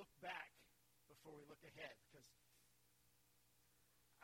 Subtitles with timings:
[0.00, 0.56] look back
[1.12, 2.24] before we look ahead because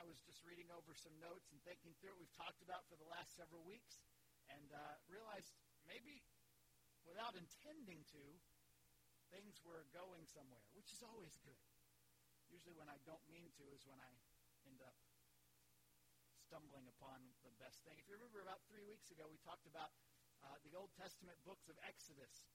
[0.01, 2.97] I was just reading over some notes and thinking through what we've talked about for
[2.97, 4.01] the last several weeks
[4.49, 5.53] and uh, realized
[5.85, 6.25] maybe
[7.05, 8.25] without intending to,
[9.29, 11.61] things were going somewhere, which is always good.
[12.49, 14.13] Usually, when I don't mean to, is when I
[14.65, 14.97] end up
[16.41, 18.01] stumbling upon the best thing.
[18.01, 19.93] If you remember, about three weeks ago, we talked about
[20.41, 22.49] uh, the Old Testament books of Exodus.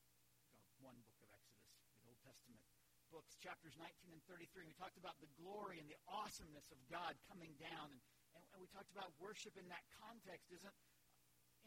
[0.82, 1.70] One book of Exodus,
[2.02, 2.64] the Old Testament
[3.12, 4.66] books, chapters 19 and 33.
[4.66, 7.92] We talked about the glory and the awesomeness of God coming down.
[7.92, 8.02] And,
[8.34, 10.78] and, and we talked about worship in that context isn't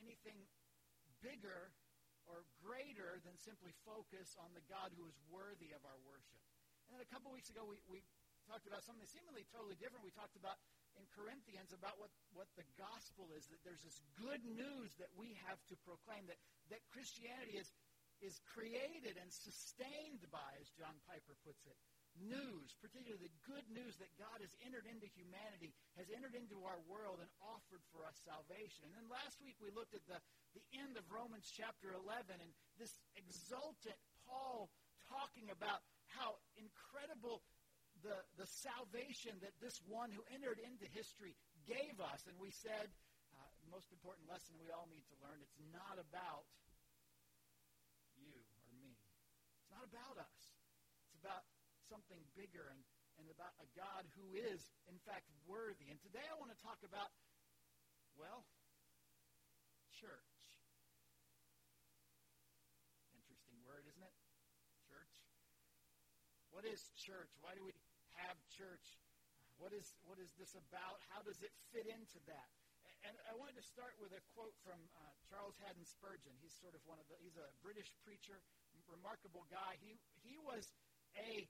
[0.00, 0.40] anything
[1.20, 1.70] bigger
[2.24, 6.40] or greater than simply focus on the God who is worthy of our worship.
[6.88, 8.00] And then a couple weeks ago, we, we
[8.48, 10.04] talked about something seemingly totally different.
[10.04, 10.56] We talked about
[10.96, 15.34] in Corinthians about what, what the gospel is, that there's this good news that we
[15.44, 16.38] have to proclaim, that,
[16.70, 17.68] that Christianity is,
[18.24, 21.76] is created and sustained by, as John Piper puts it,
[22.16, 26.78] news, particularly the good news that God has entered into humanity, has entered into our
[26.86, 28.86] world and offered for us salvation.
[28.86, 30.22] And then last week we looked at the,
[30.54, 34.70] the end of Romans chapter 11 and this exultant Paul
[35.10, 35.84] talking about
[36.16, 37.42] how incredible
[38.02, 41.34] the, the salvation that this one who entered into history
[41.66, 42.24] gave us.
[42.30, 42.88] And we said,
[43.34, 46.46] uh, most important lesson we all need to learn, it's not about
[48.20, 48.94] you or me.
[48.94, 50.38] It's not about us.
[51.10, 51.42] It's about
[51.90, 52.78] something bigger and,
[53.18, 55.90] and about a God who is, in fact, worthy.
[55.90, 57.10] And today I want to talk about,
[58.14, 58.46] well,
[59.90, 60.30] church.
[63.18, 64.14] Interesting word, isn't it?
[64.86, 65.14] Church.
[66.54, 67.34] What is church?
[67.42, 67.74] Why do we
[68.22, 69.02] have church?
[69.58, 71.02] What is, what is this about?
[71.10, 72.50] How does it fit into that?
[73.04, 76.32] And I wanted to start with a quote from uh, Charles Haddon Spurgeon.
[76.40, 78.40] He's sort of one of the, he's a British preacher,
[78.88, 79.76] remarkable guy.
[79.80, 80.64] He, he was
[81.16, 81.48] a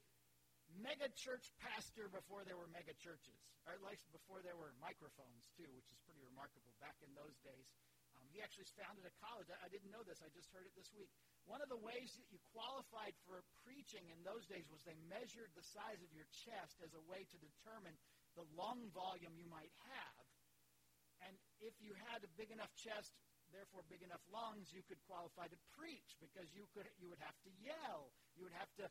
[0.80, 5.46] mega church pastor before there were mega churches, or at least before there were microphones,
[5.54, 7.68] too, which is pretty remarkable back in those days.
[8.14, 9.50] Um, he actually founded a college.
[9.50, 10.22] I, I didn't know this.
[10.22, 11.10] I just heard it this week.
[11.44, 15.50] One of the ways that you qualified for preaching in those days was they measured
[15.52, 17.94] the size of your chest as a way to determine
[18.38, 20.24] the lung volume you might have.
[21.26, 23.12] And if you had a big enough chest,
[23.54, 27.38] therefore big enough lungs, you could qualify to preach because you could you would have
[27.46, 28.10] to yell.
[28.34, 28.90] You would have to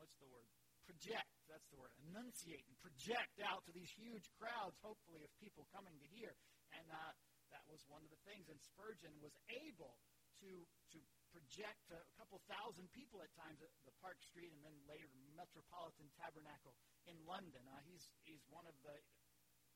[0.00, 0.48] what's the word?
[0.82, 1.30] Project.
[1.46, 1.92] That's the word.
[2.10, 6.34] Enunciate and project out to these huge crowds, hopefully, of people coming to hear.
[6.74, 7.12] And uh,
[7.54, 8.50] that was one of the things.
[8.50, 9.94] And Spurgeon was able
[10.42, 10.50] to,
[10.96, 10.98] to
[11.30, 15.06] project a couple thousand people at times at the Park Street and then later
[15.38, 16.74] Metropolitan Tabernacle
[17.06, 17.62] in London.
[17.70, 18.96] Uh, he's, he's one of the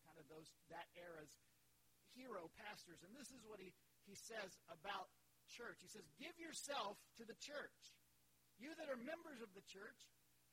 [0.04, 1.38] kind of those that era's
[2.16, 3.04] hero pastors.
[3.04, 3.76] And this is what he,
[4.08, 5.12] he says about
[5.52, 5.84] church.
[5.84, 7.94] He says, Give yourself to the church.
[8.56, 10.00] You that are members of the church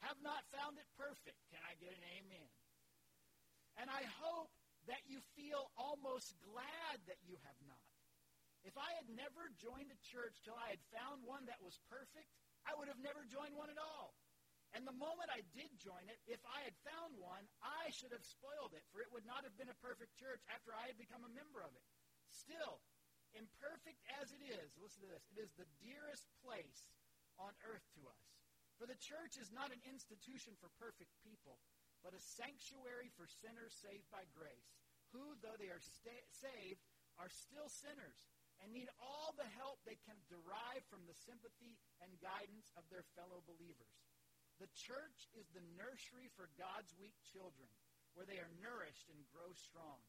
[0.03, 1.40] have not found it perfect.
[1.47, 2.51] Can I get an amen?
[3.79, 4.51] And I hope
[4.91, 7.80] that you feel almost glad that you have not.
[8.68, 12.31] If I had never joined a church till I had found one that was perfect,
[12.63, 14.16] I would have never joined one at all.
[14.73, 18.25] And the moment I did join it, if I had found one, I should have
[18.25, 21.22] spoiled it, for it would not have been a perfect church after I had become
[21.22, 21.85] a member of it.
[22.34, 22.81] Still,
[23.38, 26.89] imperfect as it is, listen to this, it is the dearest place
[27.38, 28.25] on earth to us.
[28.81, 31.62] For the church is not an institution for perfect people,
[32.01, 34.73] but a sanctuary for sinners saved by grace,
[35.13, 36.81] who, though they are sta- saved,
[37.22, 38.25] are still sinners
[38.62, 43.06] and need all the help they can derive from the sympathy and guidance of their
[43.13, 43.94] fellow believers.
[44.62, 47.69] The church is the nursery for God's weak children,
[48.14, 50.02] where they are nourished and grow strong.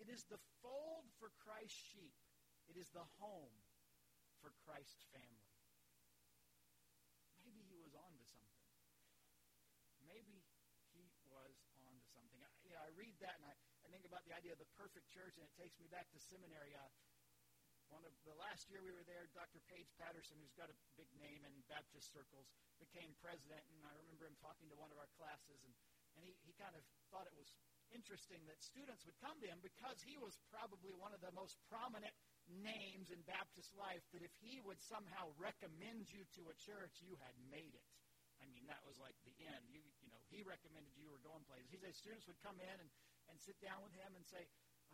[0.00, 2.16] It is the fold for Christ's sheep.
[2.72, 3.52] It is the home
[4.40, 5.52] for Christ's family.
[7.44, 8.64] Maybe he was on to something.
[10.08, 10.40] Maybe
[10.96, 11.52] he was
[11.84, 12.40] on to something.
[12.40, 14.70] I, you know, I read that and I, I think about the idea of the
[14.80, 16.72] perfect church, and it takes me back to seminary.
[16.72, 16.88] Uh,
[17.90, 19.58] one of the last year we were there, Dr.
[19.66, 22.46] Paige Patterson, who's got a big name in Baptist circles,
[22.78, 25.74] became president, and I remember him talking to one of our classes, and,
[26.14, 27.50] and he, he kind of thought it was
[27.90, 31.58] interesting that students would come to him because he was probably one of the most
[31.66, 32.14] prominent
[32.46, 37.18] names in Baptist life that if he would somehow recommend you to a church, you
[37.18, 37.86] had made it.
[38.38, 39.66] I mean, that was like the end.
[39.68, 41.68] You, you know, he recommended you were going places.
[41.68, 42.90] He said students would come in and,
[43.28, 44.46] and sit down with him and say,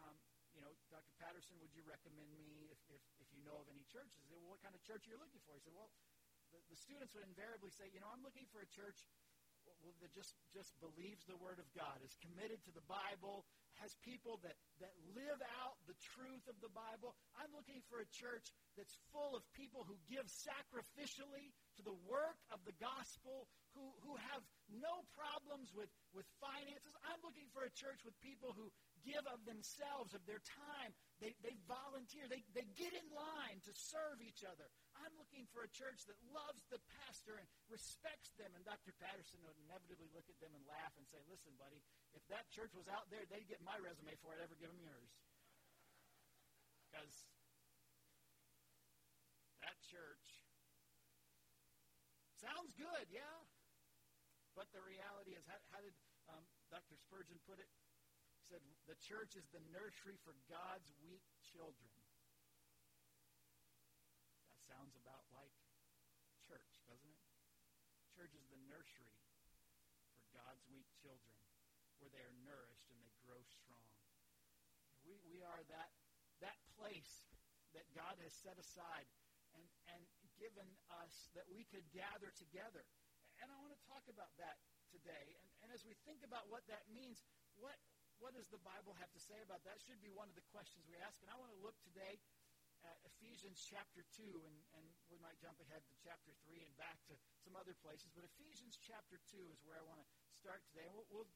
[0.03, 0.17] um,
[0.57, 1.13] you know, Dr.
[1.21, 4.17] Patterson, would you recommend me if, if, if you know of any churches?
[4.25, 5.53] Said, well, what kind of church are you looking for?
[5.53, 5.93] He said, well,
[6.49, 9.05] the, the students would invariably say, you know, I'm looking for a church
[10.01, 13.43] that just, just believes the Word of God, is committed to the Bible,
[13.83, 17.19] has people that, that live out the truth of the Bible.
[17.35, 18.47] I'm looking for a church
[18.79, 24.15] that's full of people who give sacrificially to the work of the gospel, who, who
[24.33, 26.91] have no problems with, with finances.
[27.07, 28.71] I'm looking for a church with people who
[29.07, 30.91] give of themselves, of their time.
[31.23, 32.27] They, they volunteer.
[32.27, 34.67] They, they get in line to serve each other.
[34.99, 38.51] I'm looking for a church that loves the pastor and respects them.
[38.59, 38.91] And Dr.
[38.99, 41.79] Patterson would inevitably look at them and laugh and say, listen, buddy,
[42.13, 44.83] if that church was out there, they'd get my resume before I'd ever give them
[44.83, 45.11] yours.
[46.91, 47.15] Because
[49.63, 50.27] that church
[52.43, 53.47] sounds good, yeah.
[54.57, 55.93] But the reality is, how, how did
[56.33, 56.41] um,
[56.73, 56.97] Dr.
[56.97, 57.69] Spurgeon put it?
[58.41, 61.93] He said, the church is the nursery for God's weak children
[64.49, 65.53] That sounds about like
[66.49, 67.21] church, doesn't it?
[68.17, 69.13] Church is the nursery
[70.17, 71.37] for God's weak children
[72.01, 73.93] where they are nourished and they grow strong.
[75.05, 75.93] We, we are that,
[76.41, 77.29] that place
[77.77, 79.05] that God has set aside
[79.53, 80.03] and, and
[80.41, 80.69] given
[81.05, 82.89] us that we could gather together.
[83.43, 84.57] And I want to talk about that
[84.89, 85.37] today.
[85.37, 87.21] And, and as we think about what that means,
[87.61, 87.77] what,
[88.17, 89.81] what does the Bible have to say about that?
[89.85, 91.21] Should be one of the questions we ask.
[91.21, 92.17] And I want to look today
[92.85, 97.01] at Ephesians chapter 2, and, and we might jump ahead to chapter 3 and back
[97.09, 100.85] to some other places, but Ephesians chapter 2 is where I want to start today.
[100.87, 101.31] And we'll, we'll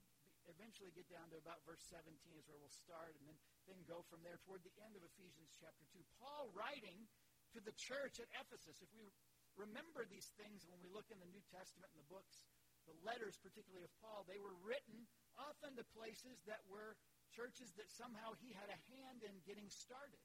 [0.49, 4.05] eventually get down to about verse 17 is where we'll start, and then, then go
[4.09, 6.01] from there toward the end of Ephesians chapter 2.
[6.21, 7.09] Paul writing
[7.57, 8.79] to the church at Ephesus.
[8.79, 9.11] If we
[9.61, 12.41] remember these things when we look in the New Testament and the books,
[12.89, 15.05] the letters, particularly of Paul, they were written
[15.37, 16.97] often to places that were
[17.37, 20.19] churches that somehow he had a hand in getting started.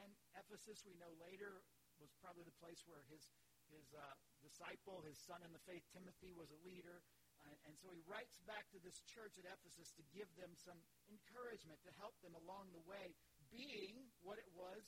[0.00, 1.60] And Ephesus, we know later,
[2.00, 3.28] was probably the place where his,
[3.68, 4.02] his uh,
[4.40, 7.04] disciple, his son in the faith, Timothy, was a leader.
[7.44, 10.80] Uh, and so he writes back to this church at Ephesus to give them some
[11.12, 13.12] encouragement, to help them along the way,
[13.52, 14.82] being what it was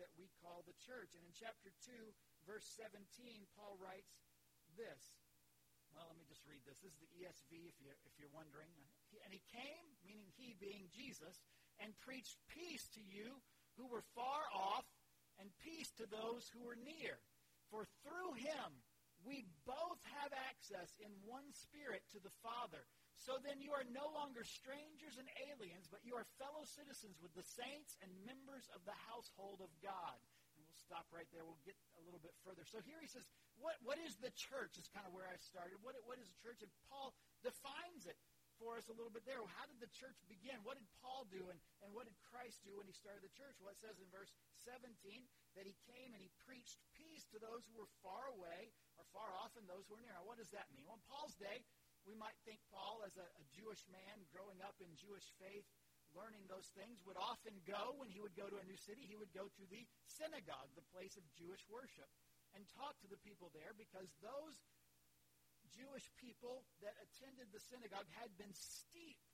[0.00, 1.12] that we call the church.
[1.12, 1.92] And in chapter 2,
[2.46, 3.00] verse 17,
[3.56, 4.12] Paul writes
[4.76, 5.16] this.
[5.90, 6.78] Well, let me just read this.
[6.78, 8.70] This is the ESV, if, you, if you're wondering.
[9.26, 11.42] And he came, meaning he being Jesus,
[11.82, 13.42] and preached peace to you
[13.74, 14.86] who were far off,
[15.42, 17.18] and peace to those who were near.
[17.72, 18.84] For through him
[19.24, 22.88] we both have access in one spirit to the Father.
[23.20, 27.36] So then you are no longer strangers and aliens, but you are fellow citizens with
[27.36, 30.16] the saints and members of the household of God.
[30.90, 31.46] Stop right there.
[31.46, 32.66] We'll get a little bit further.
[32.66, 33.22] So here he says,
[33.62, 34.74] what, what is the church?
[34.74, 35.78] Is kind of where I started.
[35.86, 36.66] What, what is the church?
[36.66, 37.14] And Paul
[37.46, 38.18] defines it
[38.58, 39.38] for us a little bit there.
[39.54, 40.58] How did the church begin?
[40.66, 43.54] What did Paul do and, and what did Christ do when he started the church?
[43.62, 44.34] Well, it says in verse
[44.66, 44.90] 17
[45.54, 49.30] that he came and he preached peace to those who were far away or far
[49.38, 50.18] off and those who were near.
[50.18, 50.82] Now, what does that mean?
[50.90, 51.62] Well, in Paul's day,
[52.02, 55.70] we might think Paul, as a, a Jewish man growing up in Jewish faith,
[56.16, 59.18] learning those things, would often go, when he would go to a new city, he
[59.18, 62.08] would go to the synagogue, the place of Jewish worship,
[62.54, 64.58] and talk to the people there because those
[65.70, 69.30] Jewish people that attended the synagogue had been steeped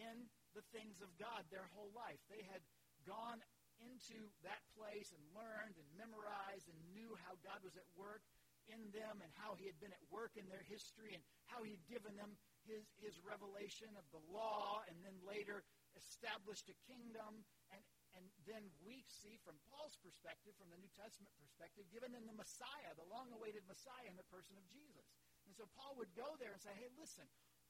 [0.00, 2.20] in the things of God their whole life.
[2.32, 2.64] They had
[3.04, 3.42] gone
[3.78, 8.24] into that place and learned and memorized and knew how God was at work
[8.68, 11.78] in them and how he had been at work in their history and how he
[11.78, 12.36] had given them
[12.68, 15.64] his, his revelation of the law and then later
[15.98, 17.44] established a kingdom.
[17.74, 17.82] And,
[18.16, 22.38] and then we see from Paul's perspective, from the New Testament perspective, given them the
[22.38, 25.06] Messiah, the long-awaited Messiah in the person of Jesus.
[25.44, 27.26] And so Paul would go there and say, hey, listen,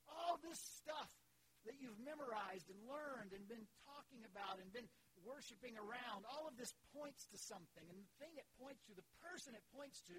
[0.07, 1.11] all this stuff
[1.67, 4.87] that you've memorized and learned and been talking about and been
[5.27, 7.85] worshiping around, all of this points to something.
[7.91, 10.19] And the thing it points to, the person it points to,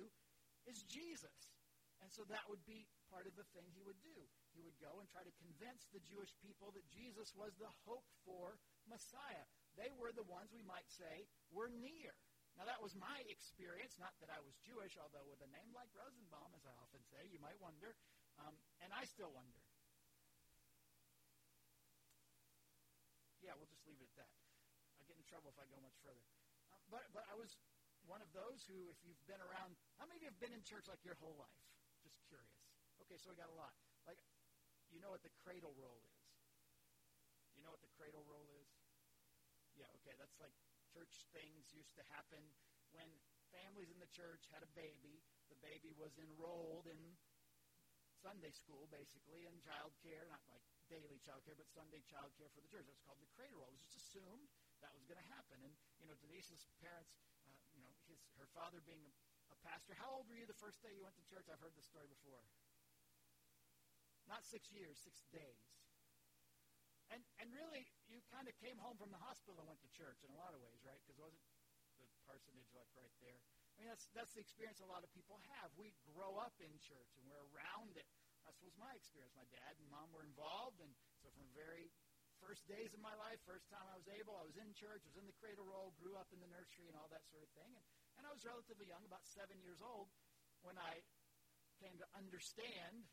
[0.68, 1.56] is Jesus.
[2.04, 4.20] And so that would be part of the thing he would do.
[4.60, 8.12] He would go and try to convince the Jewish people that Jesus was the hoped
[8.28, 8.60] for
[8.92, 9.48] Messiah.
[9.80, 12.12] They were the ones, we might say, were near.
[12.60, 13.96] Now, that was my experience.
[13.96, 17.24] Not that I was Jewish, although with a name like Rosenbaum, as I often say,
[17.32, 17.96] you might wonder.
[18.36, 18.52] Um,
[18.84, 19.64] and I still wonder.
[23.40, 24.32] Yeah, we'll just leave it at that.
[25.00, 26.20] I'll get in trouble if I go much further.
[26.76, 27.56] Uh, but, but I was
[28.04, 30.68] one of those who, if you've been around, how many of you have been in
[30.68, 31.64] church like your whole life?
[32.04, 32.60] Just curious.
[33.08, 33.72] Okay, so we got a lot.
[34.90, 36.22] You know what the cradle roll is?
[37.54, 38.70] You know what the cradle roll is?
[39.78, 40.56] Yeah, okay, that's like
[40.90, 42.42] church things used to happen
[42.92, 43.08] when
[43.54, 45.22] families in the church had a baby.
[45.54, 47.18] The baby was enrolled in
[48.20, 52.52] Sunday school, basically, and child care, not like daily child care, but Sunday child care
[52.52, 52.84] for the church.
[52.90, 53.72] That's called the cradle roll.
[53.72, 54.50] It was just assumed
[54.84, 55.62] that was going to happen.
[55.64, 57.16] And, you know, Denise's parents,
[57.48, 59.12] uh, you know, his, her father being a,
[59.56, 59.96] a pastor.
[59.96, 61.48] How old were you the first day you went to church?
[61.48, 62.44] I've heard this story before.
[64.30, 65.66] Not six years, six days.
[67.10, 70.22] And, and really, you kind of came home from the hospital and went to church
[70.22, 71.02] in a lot of ways, right?
[71.02, 71.42] Because it wasn't
[71.98, 73.42] the parsonage like right there?
[73.74, 75.74] I mean, that's, that's the experience a lot of people have.
[75.74, 78.06] We grow up in church and we're around it.
[78.46, 79.34] That was my experience.
[79.34, 80.90] My dad and mom were involved, and
[81.22, 81.92] so from very
[82.42, 85.20] first days of my life, first time I was able, I was in church, was
[85.20, 87.70] in the cradle roll, grew up in the nursery and all that sort of thing.
[87.76, 87.86] And,
[88.18, 90.10] and I was relatively young, about seven years old,
[90.64, 91.04] when I
[91.78, 93.06] came to understand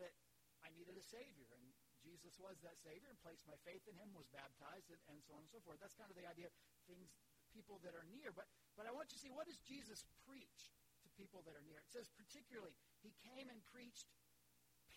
[0.00, 0.16] that
[0.64, 1.48] I needed a Savior.
[1.52, 1.64] And
[2.00, 5.36] Jesus was that Savior and placed my faith in Him, was baptized, and, and so
[5.36, 5.78] on and so forth.
[5.78, 6.54] That's kind of the idea of
[6.88, 7.12] things,
[7.52, 8.32] people that are near.
[8.32, 10.72] But, but I want you to see, what does Jesus preach
[11.04, 11.78] to people that are near?
[11.80, 14.08] It says particularly, He came and preached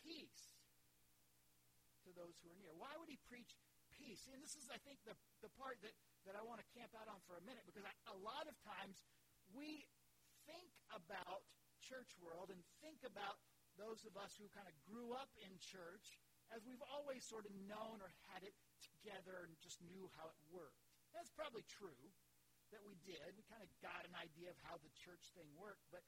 [0.04, 0.58] peace
[2.04, 2.76] to those who are near.
[2.76, 3.56] Why would he preach
[3.96, 4.28] peace?
[4.28, 5.96] And this is, I think, the, the part that,
[6.28, 8.56] that I want to camp out on for a minute because I, a lot of
[8.68, 9.00] times
[9.56, 9.88] we
[10.44, 11.48] think about
[11.80, 13.40] church world and think about
[13.80, 16.20] those of us who kind of grew up in church
[16.54, 18.54] as we've always sort of known or had it
[18.84, 20.86] together and just knew how it worked.
[21.16, 22.04] That's probably true
[22.70, 23.22] that we did.
[23.34, 25.86] We kind of got an idea of how the church thing worked.
[25.90, 26.06] But,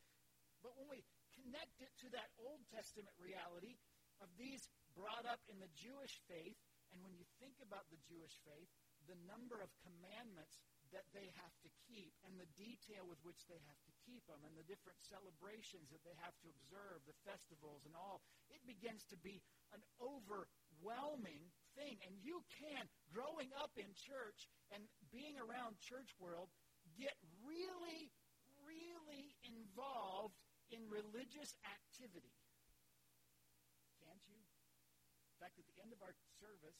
[0.61, 1.01] but when we
[1.33, 3.77] connect it to that Old Testament reality
[4.21, 6.57] of these brought up in the Jewish faith,
[6.93, 8.69] and when you think about the Jewish faith,
[9.05, 10.61] the number of commandments
[10.93, 14.41] that they have to keep and the detail with which they have to keep them
[14.45, 18.21] and the different celebrations that they have to observe, the festivals and all,
[18.53, 19.41] it begins to be
[19.73, 21.97] an overwhelming thing.
[22.05, 26.49] And you can, growing up in church and being around church world,
[26.97, 28.13] get really,
[28.63, 30.37] really involved
[30.71, 32.33] in religious activity
[34.01, 34.37] Can't you?
[34.37, 36.77] In fact, at the end of our service,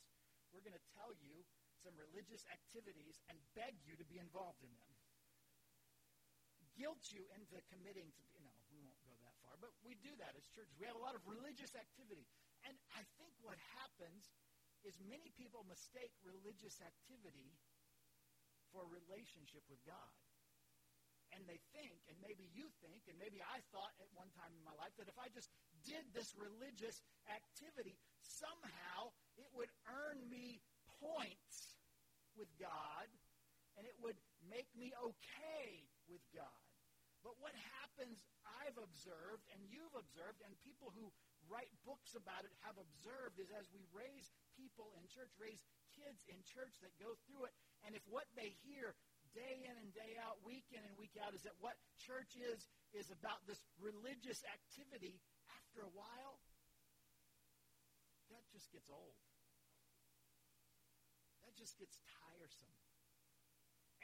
[0.54, 1.44] we're going to tell you
[1.84, 4.95] some religious activities and beg you to be involved in them.
[6.76, 10.12] Guilt you into committing to, you know, we won't go that far, but we do
[10.20, 10.76] that as churches.
[10.76, 12.28] We have a lot of religious activity.
[12.68, 14.28] And I think what happens
[14.84, 17.56] is many people mistake religious activity
[18.76, 20.14] for a relationship with God.
[21.34, 24.64] And they think, and maybe you think, and maybe I thought at one time in
[24.64, 25.52] my life, that if I just
[25.84, 30.60] did this religious activity, somehow it would earn me
[31.02, 31.76] points
[32.36, 33.08] with God
[33.76, 34.16] and it would
[34.48, 36.65] make me okay with God.
[37.26, 38.22] But what happens,
[38.62, 41.10] I've observed, and you've observed, and people who
[41.50, 45.66] write books about it have observed, is as we raise people in church, raise
[45.98, 48.94] kids in church that go through it, and if what they hear
[49.34, 52.70] day in and day out, week in and week out, is that what church is,
[52.94, 55.18] is about this religious activity,
[55.50, 56.38] after a while,
[58.30, 59.18] that just gets old.
[61.42, 62.78] That just gets tiresome.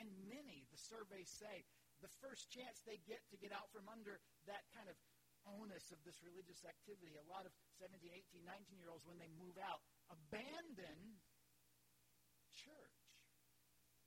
[0.01, 1.69] And many, the surveys say,
[2.01, 4.97] the first chance they get to get out from under that kind of
[5.45, 9.29] onus of this religious activity, a lot of 17, 18, 19 year olds, when they
[9.41, 11.17] move out, abandon
[12.53, 13.01] church.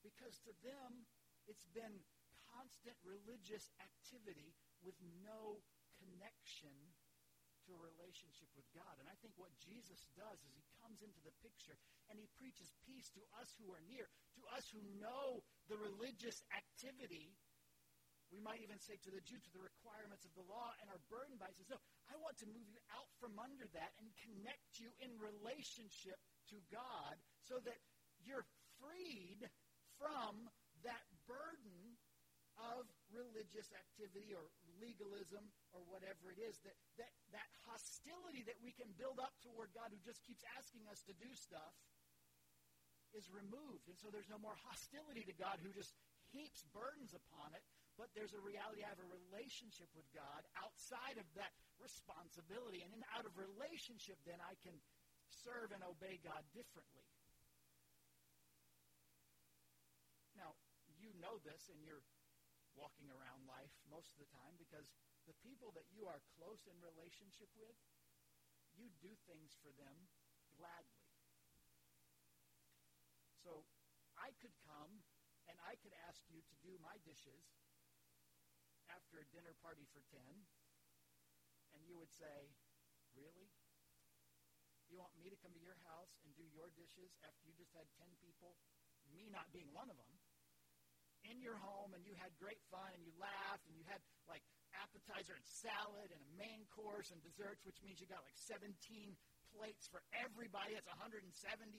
[0.02, 1.08] Because to them,
[1.50, 2.04] it's been
[2.54, 5.58] constant religious activity with no
[5.98, 6.74] connection
[7.64, 9.00] to a relationship with God.
[9.00, 11.76] And I think what Jesus does is he comes into the picture
[12.12, 14.04] and he preaches peace to us who are near,
[14.36, 15.40] to us who know
[15.72, 17.32] the religious activity.
[18.34, 20.98] We might even say to the Jew, to the requirements of the law and are
[21.06, 21.54] burdened by it.
[21.54, 21.78] Says, no,
[22.10, 26.18] I want to move you out from under that and connect you in relationship
[26.50, 27.14] to God
[27.46, 27.78] so that
[28.26, 28.42] you're
[28.82, 29.46] freed
[30.02, 30.50] from
[30.82, 31.94] that burden
[32.58, 35.42] of religious activity or legalism
[35.74, 39.90] or whatever it is, that, that, that hostility that we can build up toward God
[39.90, 41.74] who just keeps asking us to do stuff
[43.14, 43.86] is removed.
[43.90, 45.94] And so there's no more hostility to God who just
[46.30, 47.62] heaps burdens upon it,
[47.94, 52.82] but there's a reality I have a relationship with God outside of that responsibility.
[52.82, 54.74] And in, out of relationship, then I can
[55.30, 57.06] serve and obey God differently.
[60.34, 60.58] Now,
[60.98, 62.02] you know this and you're
[62.74, 64.90] walking around life most of the time because
[65.30, 67.78] the people that you are close in relationship with,
[68.74, 69.94] you do things for them
[70.58, 71.06] gladly.
[73.46, 73.62] So
[74.18, 75.06] I could come
[75.46, 77.63] and I could ask you to do my dishes
[78.94, 80.18] after a dinner party for 10,
[81.74, 82.54] and you would say,
[83.14, 83.50] Really?
[84.90, 87.74] You want me to come to your house and do your dishes after you just
[87.74, 88.54] had 10 people,
[89.10, 90.14] me not being one of them?
[91.24, 94.44] in your home and you had great fun and you laughed and you had like
[94.76, 98.76] appetizer and salad and a main course and desserts, which means you got like 17
[99.56, 100.76] plates for everybody.
[100.76, 101.32] It's 170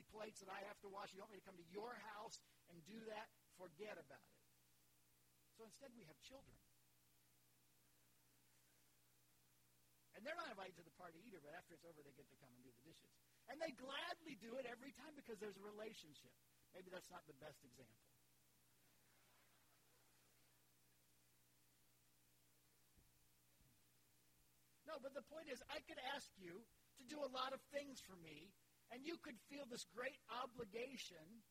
[0.09, 1.13] plates that I have to wash.
[1.13, 2.41] You want me to come to your house
[2.71, 3.27] and do that?
[3.59, 4.41] Forget about it.
[5.55, 6.55] So instead, we have children.
[10.15, 12.37] And they're not invited to the party either, but after it's over, they get to
[12.39, 13.11] come and do the dishes.
[13.51, 16.31] And they gladly do it every time because there's a relationship.
[16.71, 17.99] Maybe that's not the best example.
[24.87, 26.63] No, but the point is, I could ask you
[26.99, 28.55] to do a lot of things for me,
[28.95, 31.43] and you could feel this great obligation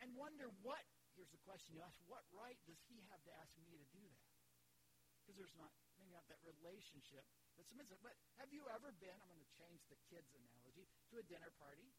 [0.00, 0.80] and wonder what,
[1.12, 4.00] here's the question you ask, what right does he have to ask me to do
[4.00, 4.32] that?
[5.20, 5.68] Because there's not,
[6.00, 7.26] maybe not that relationship
[7.58, 7.98] that submits it.
[8.00, 11.50] But have you ever been, I'm going to change the kids analogy, to a dinner
[11.58, 11.90] party,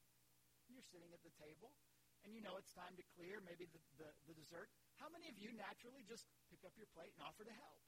[0.72, 1.75] you're sitting at the table,
[2.24, 4.72] and you know it's time to clear maybe the, the, the dessert.
[5.00, 7.84] How many of you naturally just pick up your plate and offer to help?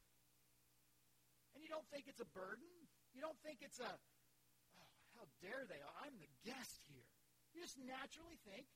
[1.56, 2.68] And you don't think it's a burden.
[3.12, 5.80] You don't think it's a, oh, how dare they?
[6.04, 7.08] I'm the guest here.
[7.52, 8.68] You just naturally think,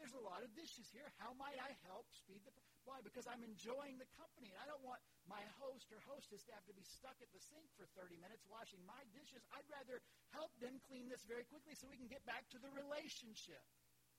[0.00, 1.06] there's a lot of dishes here.
[1.20, 2.52] How might I help speed the...
[2.84, 3.00] Why?
[3.00, 4.52] Because I'm enjoying the company.
[4.52, 7.40] And I don't want my host or hostess to have to be stuck at the
[7.40, 9.40] sink for 30 minutes washing my dishes.
[9.56, 10.04] I'd rather
[10.36, 13.64] help them clean this very quickly so we can get back to the relationship.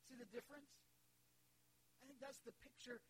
[0.09, 0.69] See the difference?
[2.01, 3.01] I think that's the picture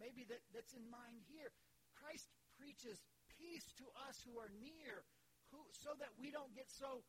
[0.00, 1.52] maybe that, that's in mind here.
[1.96, 3.00] Christ preaches
[3.36, 5.04] peace to us who are near,
[5.52, 7.04] who, so that we don't get so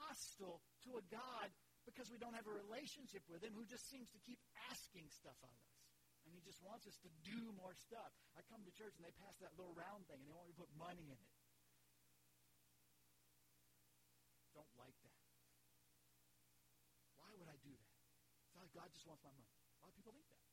[0.00, 1.48] hostile to a God
[1.84, 4.40] because we don't have a relationship with him who just seems to keep
[4.72, 5.73] asking stuff of us.
[6.44, 8.12] Just wants us to do more stuff.
[8.36, 10.52] I come to church and they pass that little round thing and they want me
[10.52, 11.32] to put money in it.
[14.52, 15.18] Don't like that.
[17.16, 17.96] Why would I do that?
[18.44, 19.56] It's like God just wants my money.
[19.56, 20.44] A lot of people think that.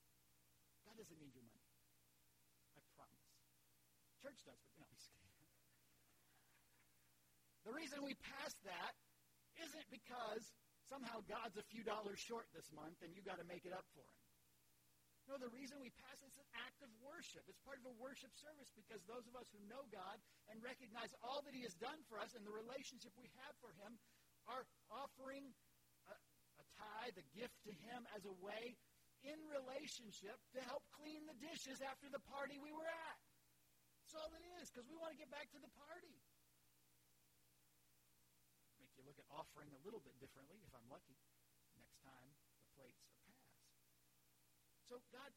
[0.87, 1.67] God doesn't need your money.
[2.73, 3.27] I promise.
[4.23, 5.35] Church does, but you know, he's scared.
[7.67, 8.95] The reason we pass that
[9.59, 10.55] isn't because
[10.87, 13.85] somehow God's a few dollars short this month and you got to make it up
[13.93, 14.20] for him.
[15.31, 17.47] No, the reason we pass it's an act of worship.
[17.47, 20.19] It's part of a worship service because those of us who know God
[20.51, 23.71] and recognize all that he has done for us and the relationship we have for
[23.79, 23.95] him
[24.51, 25.55] are offering
[26.11, 26.15] a,
[26.59, 28.75] a tithe, a gift to him as a way
[29.23, 33.17] in relationship to help clean the dishes after the party we were at.
[34.03, 36.19] That's all it is because we want to get back to the party
[38.83, 41.15] Make you look at offering a little bit differently, if I'm lucky,
[41.79, 43.31] next time the plates are passed.
[44.91, 45.31] So God,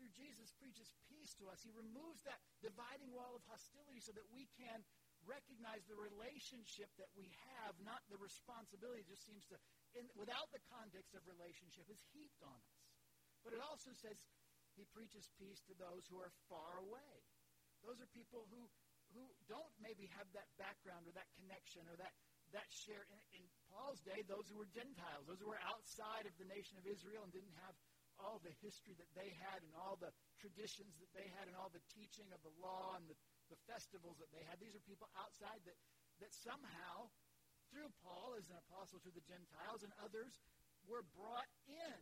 [0.00, 1.60] through Jesus, preaches peace to us.
[1.60, 4.80] He removes that dividing wall of hostility so that we can
[5.28, 9.04] recognize the relationship that we have, not the responsibility.
[9.04, 9.60] It just seems to,
[9.92, 12.80] in, without the context of relationship, is heaped on us.
[13.44, 14.16] But it also says
[14.72, 17.14] he preaches peace to those who are far away.
[17.84, 18.72] Those are people who,
[19.12, 22.16] who don't maybe have that background or that connection or that
[22.52, 26.34] that share in, in Paul's day, those who were Gentiles, those who were outside of
[26.38, 27.74] the nation of Israel and didn't have
[28.20, 31.70] all the history that they had and all the traditions that they had and all
[31.72, 33.16] the teaching of the law and the,
[33.50, 34.58] the festivals that they had.
[34.58, 35.78] These are people outside that,
[36.22, 37.10] that somehow,
[37.70, 40.38] through Paul as an apostle to the Gentiles and others,
[40.86, 42.00] were brought in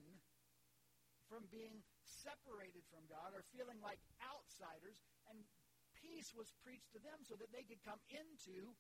[1.31, 5.01] from being separated from God or feeling like outsiders,
[5.33, 5.41] and
[5.97, 8.75] peace was preached to them so that they could come into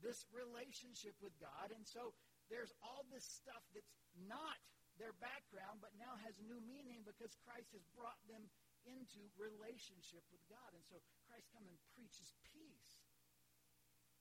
[0.00, 1.68] this relationship with God.
[1.74, 2.16] And so
[2.48, 3.92] there's all this stuff that's
[4.24, 4.56] not
[5.02, 8.46] their background, but now has new meaning because Christ has brought them
[8.86, 10.70] into relationship with God.
[10.78, 13.02] And so Christ comes and preaches peace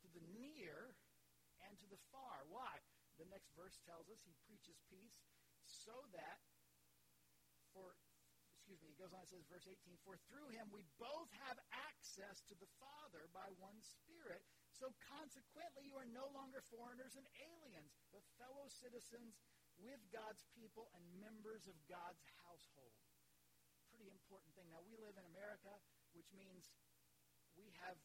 [0.01, 0.97] to the near
[1.69, 2.49] and to the far.
[2.49, 2.81] Why?
[3.21, 5.21] The next verse tells us he preaches peace
[5.69, 6.41] so that
[7.77, 7.93] for
[8.61, 11.57] excuse me, he goes on and says, verse 18, For through him we both have
[11.73, 14.45] access to the Father by one Spirit.
[14.69, 19.41] So consequently, you are no longer foreigners and aliens, but fellow citizens
[19.81, 22.93] with God's people and members of God's household.
[23.89, 24.69] Pretty important thing.
[24.69, 25.73] Now, we live in America,
[26.13, 26.69] which means
[27.57, 27.97] we have,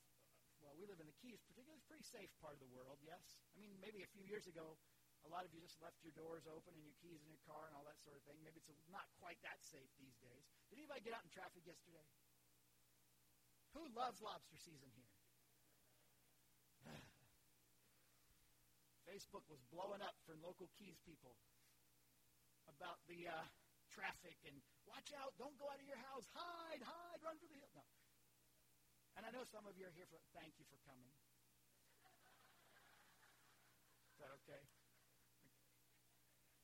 [0.64, 3.38] well, we live in the Keys, particularly a pretty safe part of the world, yes?
[3.54, 4.76] I mean, maybe a few years ago,
[5.24, 7.66] a lot of you just left your doors open and your keys in your car
[7.66, 8.38] and all that sort of thing.
[8.46, 10.46] Maybe it's not quite that safe these days.
[10.70, 12.06] Did anybody get out in traffic yesterday?
[13.74, 15.10] Who loves lobster season here?
[19.10, 21.34] Facebook was blowing up for local Keys people
[22.76, 23.44] about the uh,
[23.88, 24.52] traffic and
[24.84, 27.72] watch out, don't go out of your house, hide, hide, run for the hill.
[27.72, 27.84] No.
[29.16, 31.08] And I know some of you are here for thank you for coming.
[34.12, 34.60] Is that okay?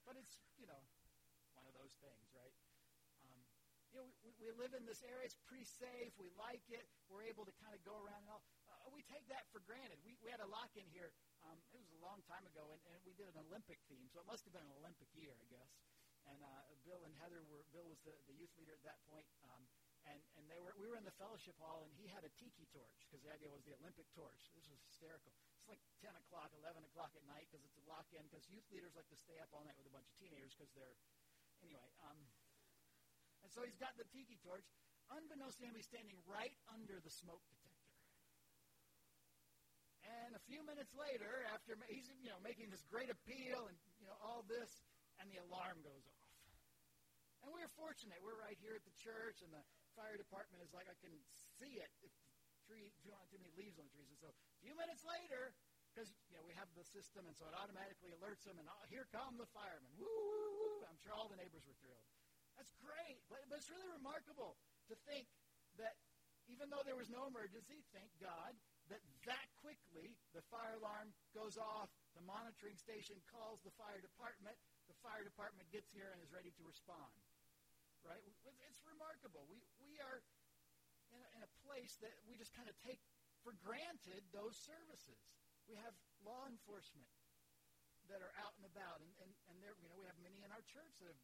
[0.04, 0.80] But it's, you know,
[1.56, 2.52] one of those things, right?
[3.24, 3.40] Um,
[3.92, 5.24] you know, we, we live in this area.
[5.24, 6.12] It's pretty safe.
[6.20, 6.84] We like it.
[7.08, 8.44] We're able to kind of go around and all.
[8.68, 10.00] Uh, we take that for granted.
[10.04, 11.12] We, we had a lock in here
[11.46, 14.22] um, it was a long time ago, and, and we did an Olympic theme, so
[14.22, 15.70] it must have been an Olympic year, I guess.
[16.30, 19.26] And uh, Bill and Heather were Bill was the, the youth leader at that point,
[19.50, 19.62] um,
[20.06, 22.66] and and they were we were in the fellowship hall, and he had a tiki
[22.70, 24.38] torch because the idea was the Olympic torch.
[24.54, 25.34] This was hysterical.
[25.62, 28.66] It's like 10 o'clock, 11 o'clock at night because it's a lock in because youth
[28.74, 30.98] leaders like to stay up all night with a bunch of teenagers because they're,
[31.62, 31.86] anyway.
[32.02, 32.18] Um,
[33.46, 34.66] and so he's got the tiki torch.
[35.10, 37.82] Unbeknownst to him, he's standing right under the smoke detector.
[40.02, 44.06] And a few minutes later, after he's you know making this great appeal and you
[44.10, 44.82] know all this,
[45.22, 46.34] and the alarm goes off.
[47.46, 48.18] And we're fortunate.
[48.22, 49.62] We're right here at the church, and the
[49.94, 51.14] fire department is like, I can
[51.58, 54.10] see it if the tree, if you don't too many leaves on the trees.
[54.10, 55.54] And so a few minutes later,
[55.90, 58.82] because you know we have the system, and so it automatically alerts them, and oh,
[58.90, 59.90] here come the firemen.
[59.94, 60.86] Woo, woo, woo!
[60.86, 62.06] I'm sure all the neighbors were thrilled.
[62.58, 64.56] That's great, but, but it's really remarkable
[64.88, 65.26] to think
[65.80, 65.98] that
[66.50, 68.54] even though there was no emergency, thank God,
[68.90, 74.56] that that quickly the fire alarm goes off, the monitoring station calls the fire department,
[75.02, 77.12] fire department gets here and is ready to respond.
[78.02, 78.22] Right?
[78.22, 79.46] It's remarkable.
[79.46, 80.22] We, we are
[81.14, 82.98] in a, in a place that we just kind of take
[83.46, 85.22] for granted those services.
[85.70, 87.06] We have law enforcement
[88.10, 90.50] that are out and about, and, and, and there, you know, we have many in
[90.50, 91.22] our church that have,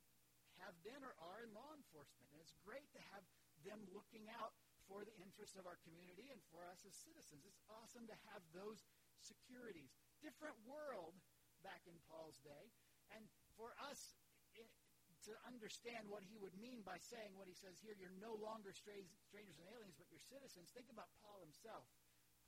[0.71, 2.31] have been or are in law enforcement.
[2.31, 3.27] And it's great to have
[3.67, 4.55] them looking out
[4.87, 7.43] for the interests of our community and for us as citizens.
[7.43, 8.87] It's awesome to have those
[9.19, 9.91] securities.
[10.23, 11.19] Different world
[11.67, 12.71] back in Paul's day.
[13.13, 13.27] And
[13.59, 14.15] for us
[15.27, 18.71] to understand what he would mean by saying what he says here, you're no longer
[18.73, 20.71] strangers and aliens, but you're citizens.
[20.73, 21.85] Think about Paul himself.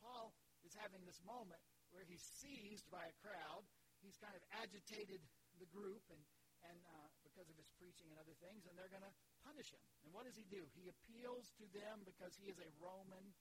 [0.00, 0.32] Paul
[0.64, 1.60] is having this moment
[1.92, 3.66] where he's seized by a crowd.
[4.00, 5.20] He's kind of agitated
[5.60, 6.22] the group and,
[6.64, 9.12] and uh, because of his preaching and other things, and they're going to
[9.44, 9.82] punish him.
[10.06, 10.64] And what does he do?
[10.72, 13.34] He appeals to them because he is a Roman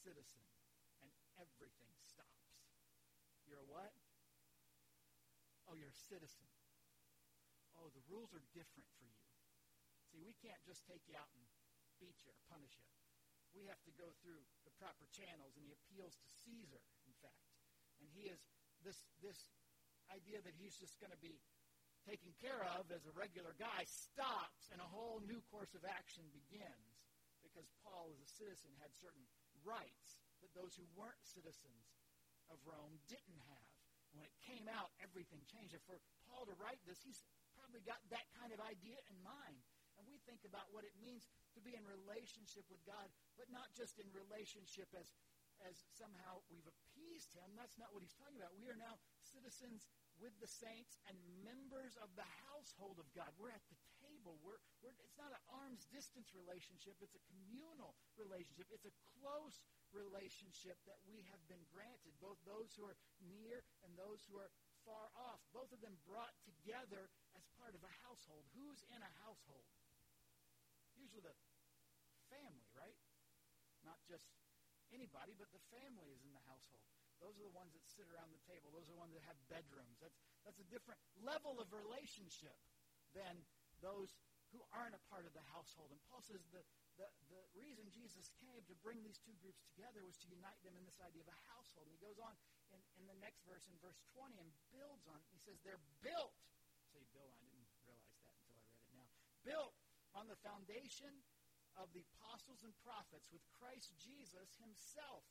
[0.00, 0.40] citizen,
[1.04, 2.48] and everything stops.
[3.44, 3.92] You're a what?
[5.68, 6.46] Oh, you're a citizen
[7.80, 9.26] oh, the rules are different for you.
[10.12, 11.44] See, we can't just take you out and
[12.00, 12.88] beat you or punish you.
[13.56, 17.48] We have to go through the proper channels, and he appeals to Caesar, in fact.
[18.00, 18.40] And he is
[18.84, 19.48] this this
[20.12, 21.40] idea that he's just going to be
[22.04, 26.22] taken care of as a regular guy stops, and a whole new course of action
[26.30, 27.02] begins
[27.42, 29.24] because Paul, as a citizen, had certain
[29.64, 31.96] rights that those who weren't citizens
[32.52, 33.70] of Rome didn't have.
[34.14, 35.74] When it came out, everything changed.
[35.74, 35.98] And for
[36.30, 37.24] Paul to write this, he's
[37.76, 39.60] probably got that kind of idea in mind.
[40.00, 43.04] And we think about what it means to be in relationship with God,
[43.36, 45.12] but not just in relationship as,
[45.64, 47.52] as somehow we've appeased him.
[47.56, 48.56] That's not what he's talking about.
[48.56, 53.28] We are now citizens with the saints and members of the household of God.
[53.36, 54.36] We're at the table.
[54.40, 56.96] We're, we're, it's not an arm's distance relationship.
[57.00, 58.68] It's a communal relationship.
[58.72, 59.60] It's a close
[59.92, 62.96] relationship that we have been granted, both those who are
[63.32, 64.52] near and those who are
[64.84, 65.40] far off.
[65.56, 68.42] Both of them brought together as part of a household.
[68.56, 69.68] Who's in a household?
[70.96, 71.36] Usually the
[72.32, 72.96] family, right?
[73.84, 74.26] Not just
[74.90, 76.82] anybody, but the family is in the household.
[77.20, 78.68] Those are the ones that sit around the table.
[78.72, 79.96] Those are the ones that have bedrooms.
[80.00, 82.56] That's, that's a different level of relationship
[83.16, 83.40] than
[83.80, 84.12] those
[84.52, 85.90] who aren't a part of the household.
[85.90, 86.62] And Paul says the,
[87.00, 90.76] the, the reason Jesus came to bring these two groups together was to unite them
[90.76, 91.88] in this idea of a household.
[91.88, 92.36] And he goes on
[92.72, 95.26] in, in the next verse, in verse 20, and builds on it.
[95.32, 96.36] He says, They're built.
[97.12, 97.32] Built.
[97.32, 99.08] I didn't realize that until I read it now.
[99.46, 99.78] Built
[100.18, 101.14] on the foundation
[101.78, 105.22] of the apostles and prophets with Christ Jesus himself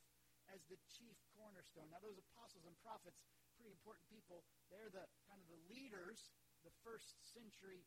[0.53, 1.89] as the chief cornerstone.
[1.91, 3.19] Now, those apostles and prophets,
[3.59, 4.47] pretty important people.
[4.71, 6.31] They're the kind of the leaders,
[6.63, 7.83] the first century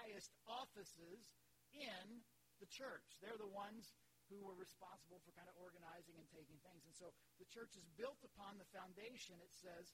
[0.00, 1.34] highest offices
[1.74, 2.24] in
[2.62, 3.18] the church.
[3.18, 3.92] They're the ones
[4.30, 6.86] who were responsible for kind of organizing and taking things.
[6.86, 7.10] And so
[7.42, 9.90] the church is built upon the foundation, it says,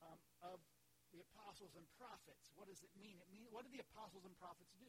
[0.00, 0.64] um, of
[1.18, 2.46] the apostles and prophets.
[2.54, 3.18] What does it mean?
[3.18, 4.86] It mean what did the apostles and prophets do?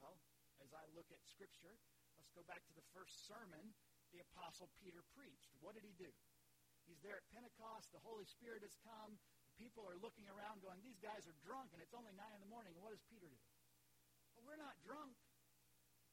[0.00, 0.16] Well,
[0.64, 1.76] as I look at Scripture,
[2.16, 3.76] let's go back to the first sermon
[4.16, 5.52] the apostle Peter preached.
[5.60, 6.08] What did he do?
[6.88, 7.92] He's there at Pentecost.
[7.92, 9.20] The Holy Spirit has come.
[9.52, 12.40] The people are looking around going, these guys are drunk, and it's only 9 in
[12.40, 12.72] the morning.
[12.72, 13.40] And what does Peter do?
[14.38, 15.12] Well, we're not drunk.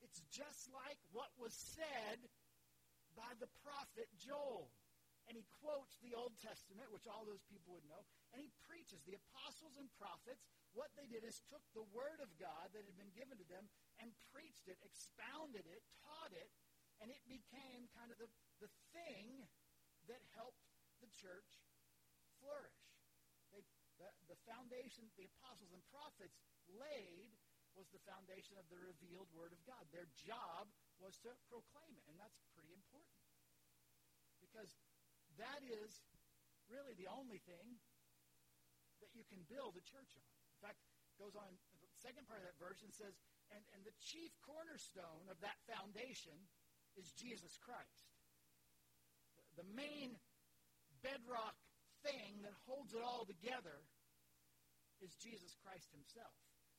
[0.04, 2.20] It's just like what was said
[3.16, 4.68] by the prophet Joel.
[5.32, 9.06] And he quotes the Old Testament, which all those people would know, and he preaches.
[9.06, 10.42] The apostles and prophets,
[10.74, 13.70] what they did is took the word of God that had been given to them
[14.02, 16.50] and preached it, expounded it, taught it,
[16.98, 19.46] and it became kind of the, the thing
[20.10, 20.66] that helped
[21.00, 21.62] the church
[22.42, 22.82] flourish.
[23.54, 23.62] They,
[24.02, 26.42] the, the foundation the apostles and prophets
[26.74, 27.30] laid
[27.78, 29.82] was the foundation of the revealed Word of God.
[29.90, 30.70] Their job
[31.02, 33.18] was to proclaim it, and that's pretty important.
[34.42, 34.70] Because
[35.42, 36.06] that is
[36.70, 37.82] really the only thing
[39.04, 40.24] that you can build a church on.
[40.24, 40.80] In fact,
[41.20, 41.52] goes on,
[41.84, 43.20] the second part of that verse and says,
[43.52, 46.34] and, and the chief cornerstone of that foundation
[46.96, 48.08] is Jesus Christ.
[49.36, 50.16] The, the main
[51.04, 51.60] bedrock
[52.02, 53.84] thing that holds it all together
[55.04, 56.34] is Jesus Christ himself.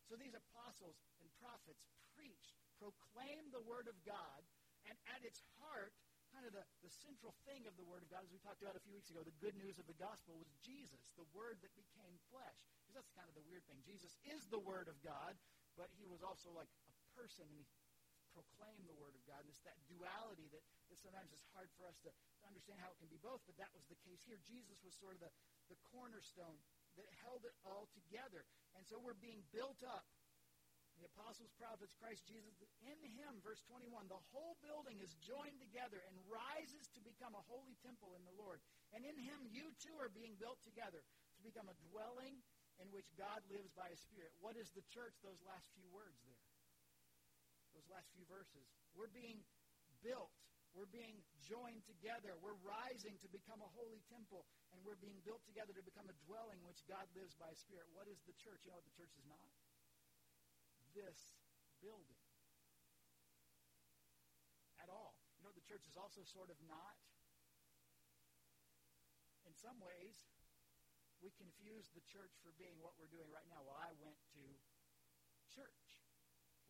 [0.09, 1.85] So these apostles and prophets
[2.17, 4.41] preached, proclaimed the word of God,
[4.89, 5.97] and at its heart,
[6.35, 8.75] kind of the, the central thing of the word of God, as we talked about
[8.75, 11.71] a few weeks ago, the good news of the gospel was Jesus, the word that
[11.79, 12.59] became flesh.
[12.83, 13.79] Because that's kind of the weird thing.
[13.87, 15.39] Jesus is the word of God,
[15.79, 17.65] but he was also like a person, and he
[18.35, 19.47] proclaimed the word of God.
[19.47, 22.91] And it's that duality that, that sometimes is hard for us to, to understand how
[22.91, 24.43] it can be both, but that was the case here.
[24.43, 25.33] Jesus was sort of the,
[25.71, 26.59] the cornerstone
[26.99, 28.43] that held it all together.
[28.75, 30.03] And so we're being built up.
[30.99, 32.55] The apostles, prophets, Christ Jesus,
[32.87, 37.47] in him, verse 21, the whole building is joined together and rises to become a
[37.51, 38.63] holy temple in the Lord.
[38.95, 42.39] And in him, you too are being built together to become a dwelling
[42.79, 44.31] in which God lives by his Spirit.
[44.39, 45.19] What is the church?
[45.23, 46.47] Those last few words there.
[47.75, 48.67] Those last few verses.
[48.95, 49.43] We're being
[50.03, 50.31] built
[50.75, 52.35] we're being joined together.
[52.43, 54.43] We're rising to become a holy temple,
[54.75, 57.63] and we're being built together to become a dwelling in which God lives by His
[57.63, 57.87] Spirit.
[57.95, 58.67] What is the church?
[58.67, 59.47] You know what the church is not?
[60.95, 61.35] This
[61.83, 62.23] building.
[64.79, 65.19] At all.
[65.35, 66.95] You know the church is also sort of not?
[69.45, 70.23] In some ways,
[71.19, 73.67] we confuse the church for being what we're doing right now.
[73.67, 74.45] Well, I went to
[75.51, 76.05] church.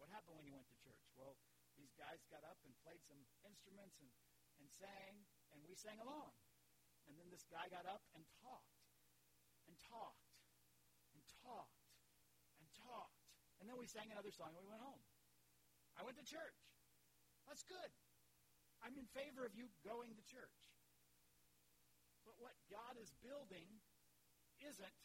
[0.00, 1.04] What happened when you went to church?
[1.14, 1.36] Well,
[1.76, 4.10] these guys got up and played some instruments and,
[4.62, 6.32] and sang, and we sang along.
[7.04, 8.80] And then this guy got up and talked,
[9.68, 10.32] and talked,
[11.12, 11.73] and talked.
[13.64, 15.00] And then we sang another song and we went home.
[15.96, 16.60] I went to church.
[17.48, 17.88] That's good.
[18.84, 20.52] I'm in favor of you going to church.
[22.28, 23.80] But what God is building
[24.60, 24.98] isn't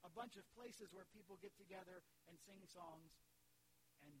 [0.00, 3.20] a bunch of places where people get together and sing songs
[4.00, 4.16] and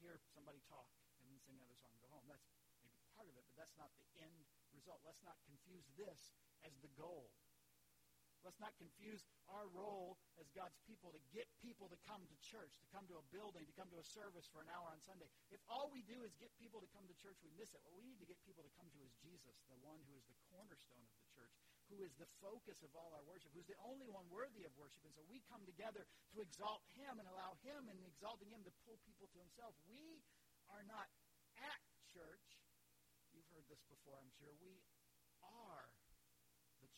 [0.00, 0.88] hear somebody talk
[1.20, 2.24] and then sing another song and go home.
[2.24, 2.48] That's
[2.80, 5.04] maybe part of it, but that's not the end result.
[5.04, 6.32] Let's not confuse this
[6.64, 7.28] as the goal.
[8.40, 9.20] Let's not confuse
[9.52, 13.20] our role as God's people to get people to come to church, to come to
[13.20, 15.28] a building, to come to a service for an hour on Sunday.
[15.52, 17.84] If all we do is get people to come to church, we miss it.
[17.84, 20.24] What we need to get people to come to is Jesus, the one who is
[20.24, 21.52] the cornerstone of the church,
[21.92, 25.04] who is the focus of all our worship, who's the only one worthy of worship.
[25.04, 28.72] And so we come together to exalt him and allow him and exalting him to
[28.88, 29.76] pull people to himself.
[29.84, 30.24] We
[30.72, 31.12] are not
[31.60, 31.80] at
[32.16, 32.48] church.
[33.36, 34.54] You've heard this before, I'm sure.
[34.64, 34.80] We
[35.44, 35.92] are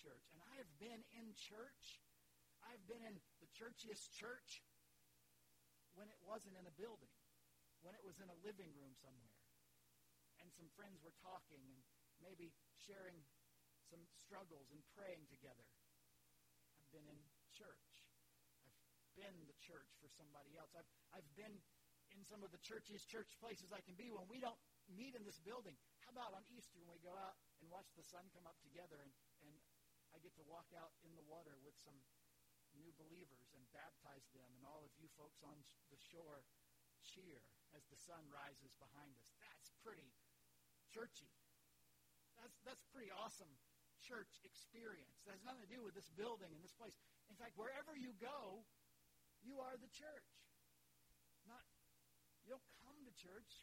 [0.02, 0.26] church.
[0.34, 2.02] And I have been in church.
[2.66, 4.62] I've been in the churchiest church
[5.94, 7.10] when it wasn't in a building,
[7.86, 9.38] when it was in a living room somewhere.
[10.42, 11.78] And some friends were talking and
[12.18, 13.22] maybe sharing
[13.86, 15.66] some struggles and praying together.
[16.78, 17.20] I've been in
[17.54, 17.86] church.
[18.66, 20.72] I've been the church for somebody else.
[20.74, 21.54] I've, I've been
[22.12, 24.58] in some of the churchiest church places I can be when we don't
[24.92, 25.76] meet in this building.
[26.04, 29.00] How about on Easter when we go out and watch the sun come up together
[29.00, 29.31] and, and
[30.12, 31.96] I get to walk out in the water with some
[32.76, 35.56] new believers and baptize them, and all of you folks on
[35.92, 36.44] the shore
[37.04, 37.40] cheer
[37.72, 39.28] as the sun rises behind us.
[39.40, 40.12] That's pretty
[40.92, 41.32] churchy.
[42.40, 43.50] That's, that's pretty awesome
[44.02, 45.22] church experience.
[45.24, 46.96] That has nothing to do with this building and this place.
[47.30, 48.66] In fact, wherever you go,
[49.42, 50.28] you are the church.
[51.46, 51.62] Not
[52.42, 53.62] you don't come to church.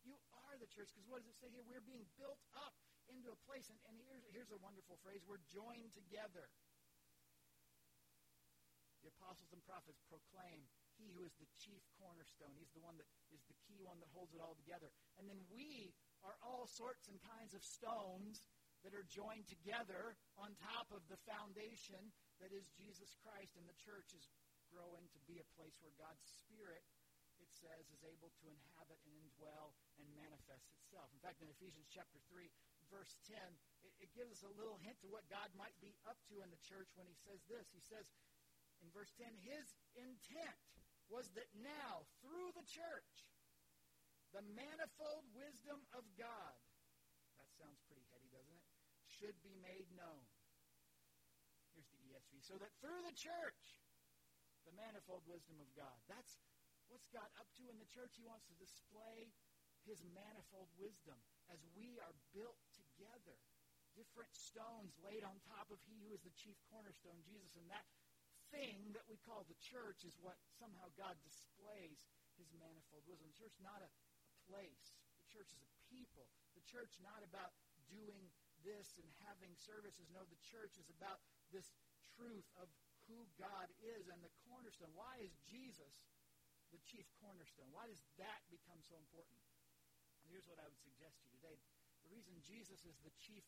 [0.00, 0.88] You are the church.
[0.92, 1.60] Because what does it say here?
[1.68, 2.72] We're being built up
[3.12, 3.66] into a place.
[3.72, 6.46] And, and here's, here's a wonderful phrase we're joined together.
[9.02, 10.66] The apostles and prophets proclaim
[10.98, 12.50] he who is the chief cornerstone.
[12.58, 14.90] He's the one that is the key one that holds it all together.
[15.16, 15.94] And then we
[16.26, 18.42] are all sorts and kinds of stones
[18.82, 21.98] that are joined together on top of the foundation
[22.42, 23.54] that is Jesus Christ.
[23.54, 24.26] And the church is
[24.74, 26.82] growing to be a place where God's Spirit,
[27.38, 31.10] it says, is able to inhabit and indwell and manifest itself.
[31.14, 32.50] In fact, in Ephesians chapter 3,
[32.88, 33.36] verse 10,
[33.84, 36.50] it, it gives us a little hint to what God might be up to in
[36.50, 37.68] the church when he says this.
[37.72, 38.10] He says
[38.82, 40.58] in verse 10, his intent
[41.08, 43.12] was that now, through the church,
[44.36, 46.56] the manifold wisdom of God,
[47.40, 48.66] that sounds pretty heady, doesn't it?
[49.08, 50.20] Should be made known.
[51.72, 52.44] Here's the ESV.
[52.44, 53.78] So that through the church,
[54.68, 55.96] the manifold wisdom of God.
[56.12, 56.36] That's
[56.92, 58.20] what's God up to in the church.
[58.20, 59.32] He wants to display
[59.88, 61.16] his manifold wisdom
[61.48, 62.60] as we are built
[62.98, 63.38] together.
[63.94, 67.54] Different stones laid on top of he who is the chief cornerstone, Jesus.
[67.54, 67.86] And that
[68.50, 72.02] thing that we call the church is what somehow God displays
[72.34, 73.30] his manifold wisdom.
[73.30, 74.98] The church is not a, a place.
[75.22, 76.26] The church is a people.
[76.58, 77.54] The church not about
[77.86, 78.30] doing
[78.66, 80.10] this and having services.
[80.10, 81.22] No, the church is about
[81.54, 81.70] this
[82.18, 82.66] truth of
[83.06, 84.94] who God is and the cornerstone.
[84.94, 86.06] Why is Jesus
[86.74, 87.70] the chief cornerstone?
[87.74, 89.38] Why does that become so important?
[90.28, 91.56] here's what I would suggest to you today.
[92.08, 93.44] The reason Jesus is the chief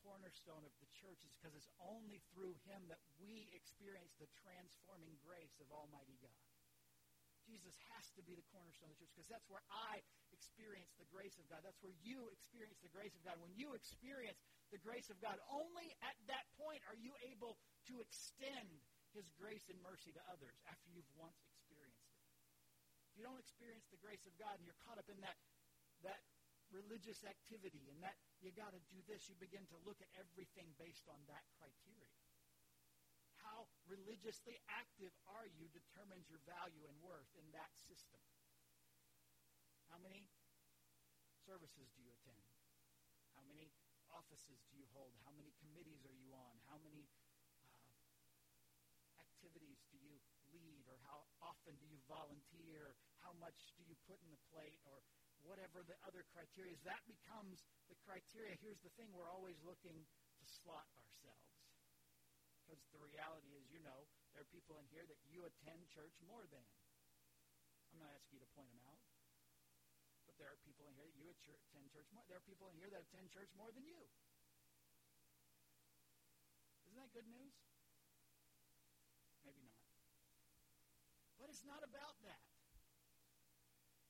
[0.00, 5.12] cornerstone of the church is because it's only through him that we experience the transforming
[5.20, 6.32] grace of Almighty God.
[7.44, 10.00] Jesus has to be the cornerstone of the church because that's where I
[10.32, 11.60] experience the grace of God.
[11.60, 13.36] That's where you experience the grace of God.
[13.44, 14.40] When you experience
[14.72, 17.60] the grace of God, only at that point are you able
[17.92, 18.72] to extend
[19.12, 22.20] his grace and mercy to others after you've once experienced it.
[23.12, 25.36] If you don't experience the grace of God and you're caught up in that,
[26.04, 26.20] that
[26.70, 30.68] religious activity and that you got to do this, you begin to look at everything
[30.76, 32.12] based on that criteria.
[33.40, 38.20] How religiously active are you determines your value and worth in that system.
[39.88, 40.28] How many
[41.48, 42.44] services do you attend?
[43.32, 43.72] How many
[44.12, 45.16] offices do you hold?
[45.24, 46.60] How many committees are you on?
[46.68, 47.08] How many
[47.72, 47.80] uh,
[49.16, 50.20] activities do you
[50.52, 50.84] lead?
[50.92, 52.92] Or how often do you volunteer?
[53.24, 54.76] How much do you put in the plate?
[54.84, 55.00] Or
[55.46, 58.56] whatever the other criteria is, that becomes the criteria.
[58.62, 61.48] Here's the thing we're always looking to slot ourselves.
[62.64, 66.12] Because the reality is, you know, there are people in here that you attend church
[66.28, 66.60] more than.
[67.94, 69.00] I'm not asking you to point them out.
[70.28, 72.22] But there are people in here that you attend church more.
[72.28, 74.04] There are people in here that attend church more than you.
[76.92, 77.56] Isn't that good news?
[79.48, 79.80] Maybe not.
[81.40, 82.47] But it's not about that.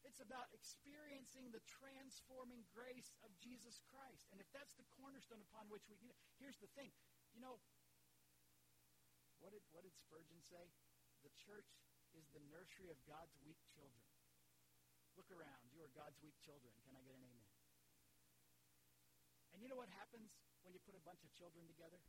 [0.08, 4.24] It's about experiencing the transforming grace of Jesus Christ.
[4.32, 6.00] And if that's the cornerstone upon which we,
[6.40, 6.88] here's the thing.
[7.36, 7.60] You know,
[9.44, 10.64] what did, what did Spurgeon say?
[11.20, 11.68] The church
[12.16, 14.00] is the nursery of God's weak children.
[15.20, 15.68] Look around.
[15.76, 16.72] You are God's weak children.
[16.88, 17.52] Can I get an amen?
[19.52, 20.32] And you know what happens
[20.64, 22.00] when you put a bunch of children together?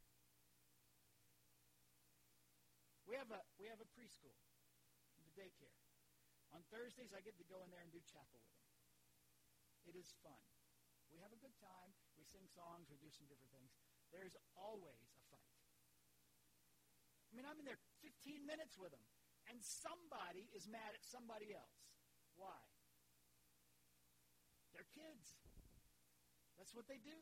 [3.03, 4.37] We have a, we have a preschool,
[5.25, 5.73] the daycare.
[6.53, 8.69] On Thursdays, I get to go in there and do chapel with them.
[9.85, 10.41] It is fun.
[11.09, 11.93] We have a good time.
[12.17, 12.89] We sing songs.
[12.89, 13.73] We do some different things.
[14.13, 15.53] There's always a fight.
[17.29, 19.05] I mean, I'm in there 15 minutes with them,
[19.49, 21.77] and somebody is mad at somebody else.
[22.33, 22.57] Why?
[24.73, 25.37] They're kids.
[26.57, 27.17] That's what they do.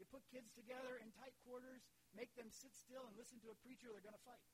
[0.00, 3.56] You put kids together in tight quarters, make them sit still and listen to a
[3.64, 4.44] preacher, they're going to fight.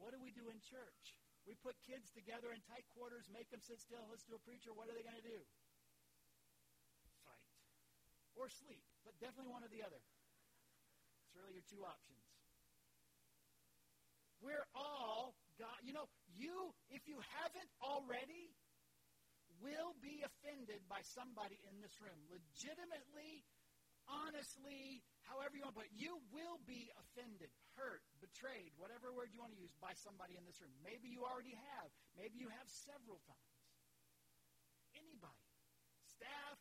[0.00, 1.04] What do we do in church?
[1.44, 4.72] We put kids together in tight quarters, make them sit still listen to a preacher.
[4.72, 5.40] What are they going to do?
[7.24, 7.48] Fight.
[8.36, 10.00] Or sleep, but definitely one or the other.
[10.00, 12.24] It's really your two options.
[14.40, 15.76] We're all God.
[15.84, 18.56] You know, you, if you haven't already,
[19.60, 22.16] will be offended by somebody in this room.
[22.32, 23.44] Legitimately,
[24.10, 29.54] honestly, however you want but you will be offended, hurt, betrayed, whatever word you want
[29.54, 30.74] to use, by somebody in this room.
[30.82, 31.88] Maybe you already have.
[32.18, 33.54] Maybe you have several times.
[34.98, 35.46] Anybody.
[36.02, 36.58] Staff,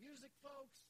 [0.00, 0.88] music folks,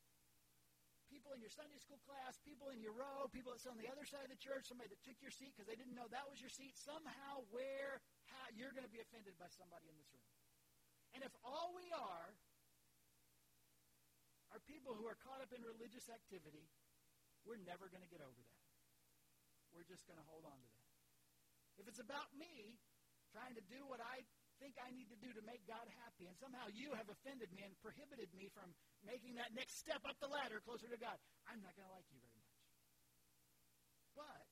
[1.12, 3.90] people in your Sunday school class, people in your row, people that sit on the
[3.90, 6.24] other side of the church, somebody that took your seat because they didn't know that
[6.30, 6.72] was your seat.
[6.78, 8.00] Somehow, where,
[8.32, 10.24] how, you're going to be offended by somebody in this room.
[11.12, 12.32] And if all we are
[14.52, 16.68] are people who are caught up in religious activity,
[17.48, 18.62] we're never going to get over that.
[19.72, 20.88] We're just going to hold on to that.
[21.80, 22.76] If it's about me
[23.32, 24.20] trying to do what I
[24.60, 27.64] think I need to do to make God happy, and somehow you have offended me
[27.64, 28.70] and prohibited me from
[29.02, 31.16] making that next step up the ladder closer to God,
[31.48, 32.60] I'm not going to like you very much.
[34.12, 34.44] But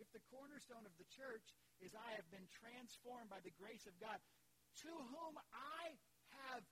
[0.00, 1.44] if the cornerstone of the church
[1.84, 4.18] is I have been transformed by the grace of God,
[4.82, 5.94] to whom I
[6.48, 6.64] have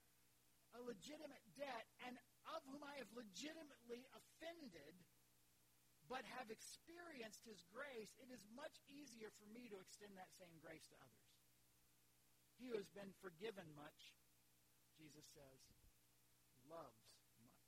[0.77, 2.13] a legitimate debt and
[2.53, 4.93] of whom I have legitimately offended,
[6.07, 10.55] but have experienced his grace, it is much easier for me to extend that same
[10.63, 11.27] grace to others.
[12.55, 14.15] He who has been forgiven much,
[14.95, 15.61] Jesus says,
[16.65, 17.03] loves
[17.43, 17.67] much.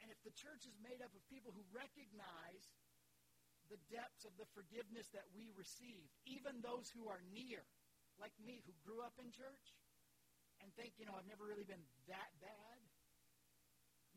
[0.00, 2.64] And if the church is made up of people who recognize
[3.72, 7.64] the depths of the forgiveness that we receive, even those who are near,
[8.20, 9.74] like me, who grew up in church,
[10.64, 12.80] and think, you know, I've never really been that bad.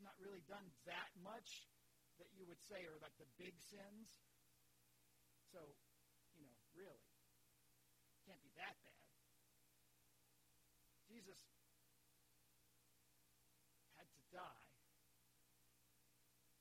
[0.08, 1.68] not really done that much
[2.16, 4.08] that you would say are like the big sins.
[5.52, 5.60] So,
[6.40, 7.04] you know, really,
[8.24, 9.04] can't be that bad.
[11.04, 11.36] Jesus
[14.00, 14.64] had to die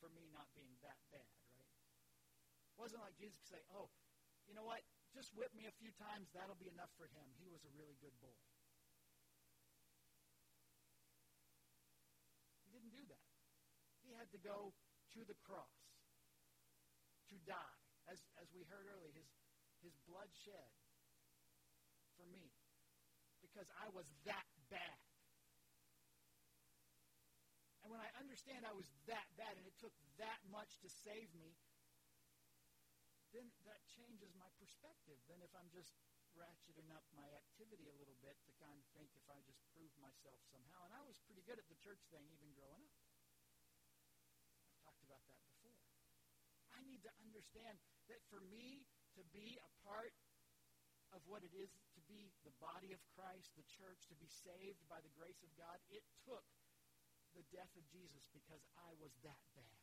[0.04, 1.72] for me not being that bad, right?
[2.76, 3.88] It wasn't like Jesus could say, oh,
[4.52, 4.84] you know what?
[5.16, 6.28] Just whip me a few times.
[6.36, 7.28] That'll be enough for him.
[7.40, 8.36] He was a really good boy.
[12.98, 13.22] do that.
[14.02, 14.74] He had to go
[15.14, 15.78] to the cross
[17.30, 17.78] to die.
[18.10, 19.28] As, as we heard earlier, his,
[19.84, 20.72] his blood shed
[22.16, 22.50] for me
[23.44, 25.00] because I was that bad.
[27.84, 31.32] And when I understand I was that bad and it took that much to save
[31.36, 31.56] me,
[33.36, 35.92] then that changes my perspective Then if I'm just
[36.36, 39.90] ratcheting up my activity a little bit to kind of think if I just prove
[39.98, 40.86] myself somehow.
[40.86, 43.02] And I was pretty good at the church thing even growing up.
[44.70, 45.82] I've talked about that before.
[46.78, 47.82] I need to understand
[48.14, 48.86] that for me
[49.18, 50.14] to be a part
[51.16, 54.78] of what it is to be the body of Christ, the church, to be saved
[54.86, 56.46] by the grace of God, it took
[57.34, 59.82] the death of Jesus because I was that bad.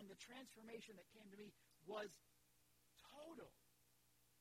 [0.00, 1.52] And the transformation that came to me
[1.86, 2.10] was
[3.12, 3.52] total.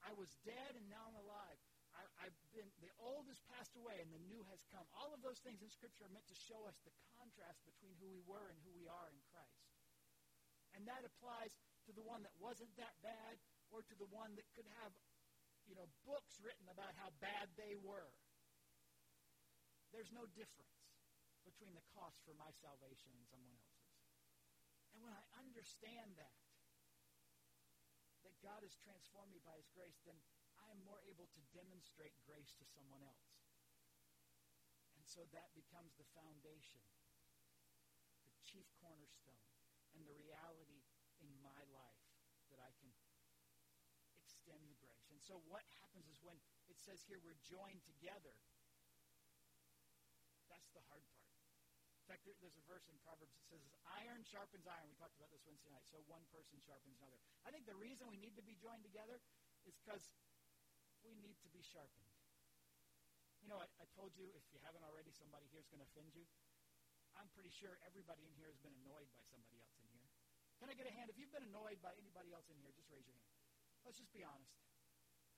[0.01, 1.59] I was dead and now I'm alive.
[1.91, 4.87] I, have been the old has passed away and the new has come.
[4.95, 8.07] All of those things in Scripture are meant to show us the contrast between who
[8.07, 9.59] we were and who we are in Christ.
[10.75, 11.51] And that applies
[11.87, 13.35] to the one that wasn't that bad
[13.71, 14.91] or to the one that could have,
[15.67, 18.11] you know, books written about how bad they were.
[19.91, 20.79] There's no difference
[21.43, 23.91] between the cost for my salvation and someone else's.
[24.95, 26.39] And when I understand that,
[28.23, 30.15] that God has transformed me by his grace, then
[30.61, 33.31] I am more able to demonstrate grace to someone else.
[34.95, 36.83] And so that becomes the foundation,
[38.29, 39.50] the chief cornerstone,
[39.95, 40.81] and the reality
[41.21, 42.03] in my life
[42.51, 42.91] that I can
[44.19, 45.07] extend the grace.
[45.11, 46.37] And so what happens is when
[46.67, 48.35] it says here we're joined together,
[50.51, 51.21] that's the hard part
[52.01, 53.63] In fact, there's a verse in Proverbs that says,
[54.03, 54.89] iron sharpens iron.
[54.91, 55.87] We talked about this Wednesday night.
[55.87, 57.15] So one person sharpens another.
[57.47, 59.15] I think the reason we need to be joined together
[59.63, 60.11] is because
[61.07, 62.09] we need to be sharpened.
[63.41, 65.87] You know, I, I told you, if you haven't already, somebody here is going to
[65.87, 66.27] offend you.
[67.19, 70.09] I'm pretty sure everybody in here has been annoyed by somebody else in here.
[70.61, 71.09] Can I get a hand?
[71.09, 73.33] If you've been annoyed by anybody else in here, just raise your hand.
[73.81, 74.53] Let's just be honest.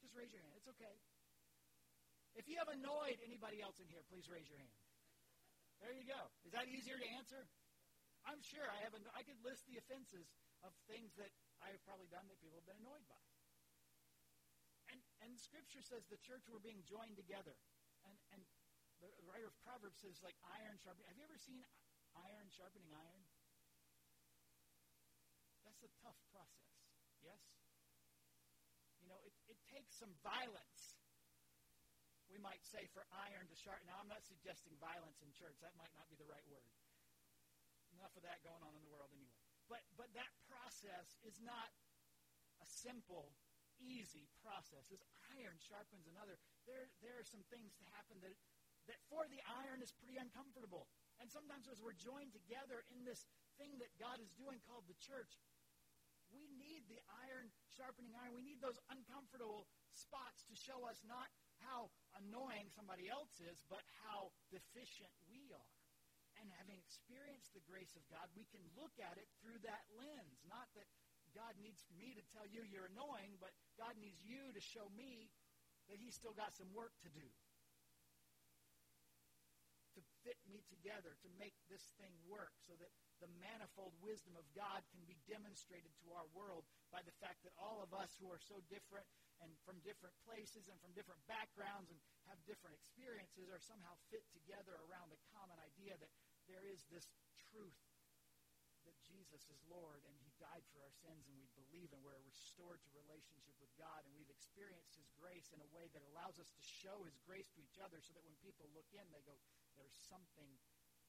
[0.04, 0.54] Just raise your hand.
[0.60, 0.96] It's okay.
[2.36, 4.76] If you have annoyed anybody else in here, please raise your hand.
[5.80, 6.20] There you go.
[6.44, 7.46] Is that easier to answer?
[8.24, 9.04] I'm sure I haven't.
[9.14, 10.28] I could list the offenses
[10.64, 13.20] of things that I have probably done that people have been annoyed by.
[14.96, 17.56] And and Scripture says the church were being joined together,
[19.06, 21.08] the writer of Proverbs says like iron sharpening.
[21.12, 21.60] Have you ever seen
[22.16, 23.24] iron sharpening iron?
[25.68, 26.72] That's a tough process.
[27.24, 27.44] Yes.
[29.04, 30.94] You know, it, it takes some violence
[32.34, 33.86] we might say, for iron to sharpen.
[33.86, 35.54] Now, I'm not suggesting violence in church.
[35.62, 36.66] That might not be the right word.
[37.94, 39.38] Enough of that going on in the world anyway.
[39.70, 41.70] But, but that process is not
[42.58, 43.38] a simple,
[43.78, 44.90] easy process.
[44.90, 45.06] As
[45.38, 48.34] iron sharpens another, there, there are some things to happen that,
[48.92, 50.88] that for the iron is pretty uncomfortable.
[51.22, 53.24] And sometimes as we're joined together in this
[53.56, 55.40] thing that God is doing called the church,
[56.34, 58.34] we need the iron sharpening iron.
[58.34, 61.30] We need those uncomfortable spots to show us not
[61.62, 65.74] how annoying somebody else is, but how deficient we are.
[66.42, 70.42] And having experienced the grace of God, we can look at it through that lens.
[70.50, 70.90] Not that
[71.38, 75.30] God needs me to tell you you're annoying, but God needs you to show me
[75.88, 77.30] that He's still got some work to do.
[80.24, 84.80] Fit me together, to make this thing work so that the manifold wisdom of God
[84.96, 86.64] can be demonstrated to our world
[86.96, 89.04] by the fact that all of us who are so different
[89.44, 92.00] and from different places and from different backgrounds and
[92.32, 96.12] have different experiences are somehow fit together around the common idea that
[96.48, 97.12] there is this
[97.52, 97.76] truth
[98.88, 102.20] that Jesus is Lord and He died for our sins and we believe and we're
[102.28, 106.40] restored to relationship with God and we've experienced His grace in a way that allows
[106.40, 109.24] us to show His grace to each other so that when people look in, they
[109.24, 109.36] go,
[109.78, 110.50] there's something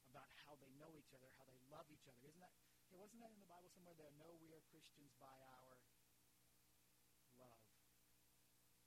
[0.09, 2.23] about how they know each other, how they love each other.
[2.23, 2.55] Isn't that,
[2.87, 3.99] hey, wasn't that in the Bible somewhere?
[3.99, 5.75] There, know we are Christians by our
[7.35, 7.67] love.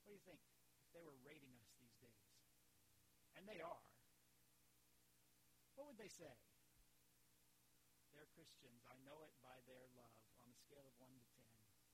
[0.08, 0.40] What do you think
[0.80, 2.24] if they were rating us these days?
[3.36, 3.84] And they are.
[5.76, 6.32] What would they say?
[8.16, 8.82] They're Christians.
[8.88, 10.18] I know it by their love.
[10.42, 11.44] On a scale of 1 to 10,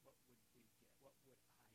[0.06, 0.72] what would we get?
[1.02, 1.74] What would I get?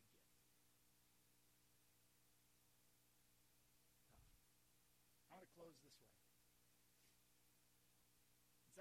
[5.30, 5.99] I want to close this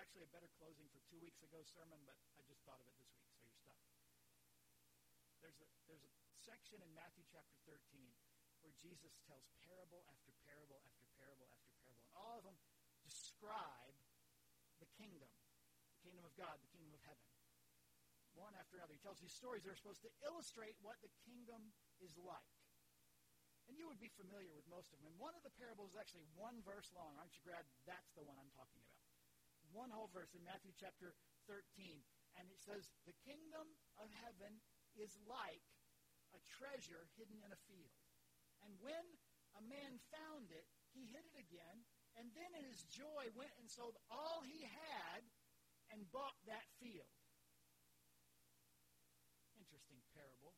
[0.09, 2.97] actually a better closing for two weeks ago sermon, but I just thought of it
[2.97, 3.77] this week, so you're stuck.
[5.45, 7.77] There's a, there's a section in Matthew chapter 13
[8.65, 12.09] where Jesus tells parable after parable after parable after parable.
[12.09, 12.57] And all of them
[13.05, 13.93] describe
[14.81, 15.29] the kingdom,
[15.93, 17.29] the kingdom of God, the kingdom of heaven.
[18.33, 18.97] One after another.
[18.97, 21.69] He tells these stories that are supposed to illustrate what the kingdom
[22.01, 22.57] is like.
[23.69, 25.13] And you would be familiar with most of them.
[25.13, 27.13] And one of the parables is actually one verse long.
[27.21, 28.98] Aren't you glad that's the one I'm talking about?
[29.73, 31.13] One whole verse in Matthew chapter
[31.49, 32.01] 13.
[32.41, 33.67] And it says, The kingdom
[33.99, 34.63] of heaven
[34.95, 35.65] is like
[36.33, 37.99] a treasure hidden in a field.
[38.65, 39.05] And when
[39.57, 41.85] a man found it, he hid it again,
[42.17, 45.23] and then in his joy went and sold all he had
[45.95, 47.09] and bought that field.
[49.57, 50.57] Interesting parable.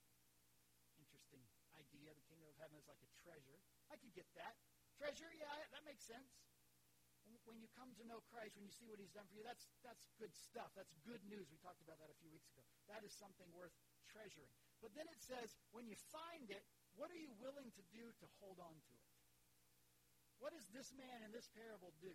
[0.97, 1.45] Interesting
[1.77, 2.15] idea.
[2.15, 3.61] The kingdom of heaven is like a treasure.
[3.93, 4.57] I could get that.
[4.97, 6.29] Treasure, yeah, that makes sense.
[7.49, 9.66] When you come to know Christ, when you see what he's done for you, that's,
[9.80, 10.70] that's good stuff.
[10.76, 11.49] That's good news.
[11.49, 12.62] We talked about that a few weeks ago.
[12.93, 13.72] That is something worth
[14.12, 14.51] treasuring.
[14.84, 16.62] But then it says, when you find it,
[16.95, 19.09] what are you willing to do to hold on to it?
[20.41, 22.12] What does this man in this parable do?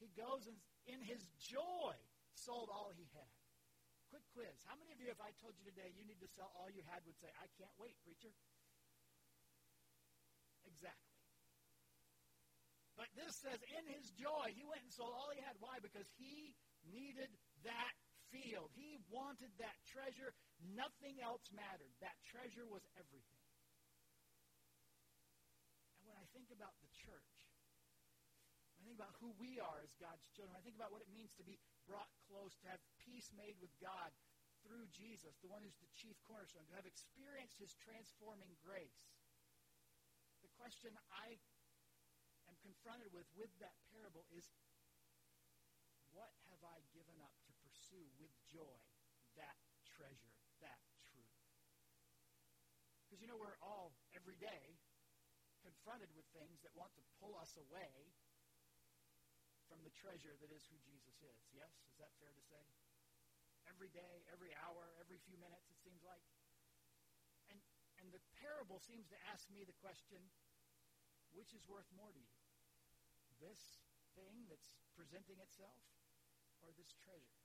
[0.00, 0.56] He goes and,
[0.88, 1.96] in his joy,
[2.32, 3.32] sold all he had.
[4.08, 4.56] Quick quiz.
[4.64, 6.84] How many of you, if I told you today you need to sell all you
[6.88, 8.32] had, would say, I can't wait, preacher?
[10.64, 11.05] Exactly.
[12.96, 15.60] But this says, in his joy, he went and sold all he had.
[15.60, 15.76] Why?
[15.84, 16.56] Because he
[16.88, 17.28] needed
[17.62, 17.92] that
[18.32, 18.72] field.
[18.72, 20.32] He wanted that treasure.
[20.72, 21.92] Nothing else mattered.
[22.00, 23.44] That treasure was everything.
[26.00, 27.36] And when I think about the church,
[28.80, 31.36] I think about who we are as God's children, I think about what it means
[31.36, 34.14] to be brought close, to have peace made with God
[34.64, 39.04] through Jesus, the one who's the chief cornerstone, to have experienced his transforming grace,
[40.40, 41.36] the question I
[42.66, 44.50] confronted with with that parable is
[46.10, 48.74] what have I given up to pursue with joy
[49.38, 49.54] that
[49.86, 51.38] treasure, that truth?
[53.06, 54.74] Because you know, we're all every day
[55.62, 58.10] confronted with things that want to pull us away
[59.70, 61.38] from the treasure that is who Jesus is.
[61.54, 61.70] Yes?
[61.86, 62.62] Is that fair to say?
[63.70, 66.22] Every day, every hour, every few minutes, it seems like.
[67.50, 67.58] And,
[67.98, 70.22] and the parable seems to ask me the question
[71.36, 72.35] which is worth more to you?
[73.40, 73.84] This
[74.16, 75.82] thing that's presenting itself
[76.64, 77.36] or this treasure?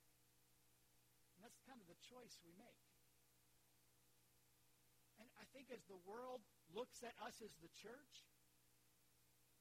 [1.36, 2.82] And that's kind of the choice we make.
[5.20, 8.26] And I think as the world looks at us as the church,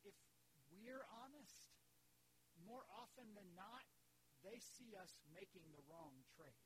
[0.07, 0.15] if
[0.71, 1.67] we're honest,
[2.63, 3.83] more often than not,
[4.45, 6.65] they see us making the wrong trade.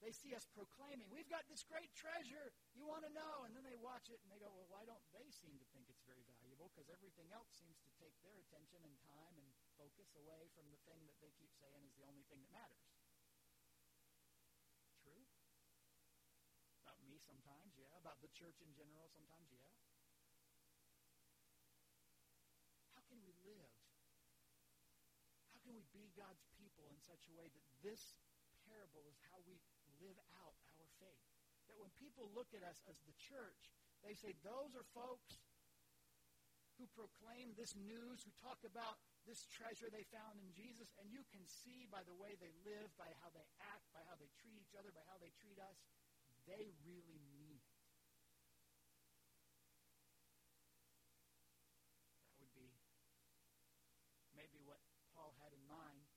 [0.00, 2.56] They see us proclaiming, we've got this great treasure.
[2.72, 3.44] You want to know?
[3.44, 5.92] And then they watch it and they go, well, why don't they seem to think
[5.92, 6.49] it's very valuable?
[6.68, 9.48] Because everything else seems to take their attention and time and
[9.80, 12.84] focus away from the thing that they keep saying is the only thing that matters.
[15.00, 15.24] True?
[16.84, 17.92] About me sometimes, yeah.
[17.96, 19.72] About the church in general sometimes, yeah.
[22.92, 23.72] How can we live?
[25.56, 28.20] How can we be God's people in such a way that this
[28.68, 29.58] parable is how we
[29.98, 31.26] live out our faith.
[31.68, 33.70] That when people look at us as the church,
[34.02, 35.38] they say, those are folks
[36.80, 38.96] who proclaim this news, who talk about
[39.28, 42.88] this treasure they found in Jesus, and you can see by the way they live,
[42.96, 45.84] by how they act, by how they treat each other, by how they treat us,
[46.48, 47.76] they really mean it.
[52.32, 52.72] That would be
[54.32, 54.80] maybe what
[55.12, 56.08] Paul had in mind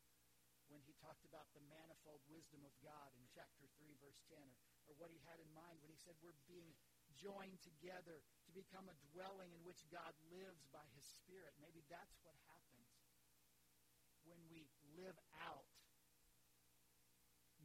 [0.72, 4.56] when he talked about the manifold wisdom of God in chapter 3, verse 10, or,
[4.88, 6.72] or what he had in mind when he said we're being
[7.14, 8.24] joined together
[8.54, 11.54] become a dwelling in which God lives by his Spirit.
[11.60, 12.90] Maybe that's what happens
[14.24, 15.68] when we live out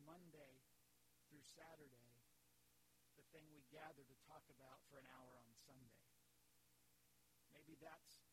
[0.03, 0.65] Monday
[1.29, 2.09] through Saturday
[3.15, 6.03] the thing we gather to talk about for an hour on Sunday.
[7.51, 8.25] Maybe that's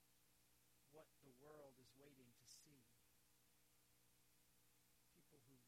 [0.93, 2.85] what the world is waiting to see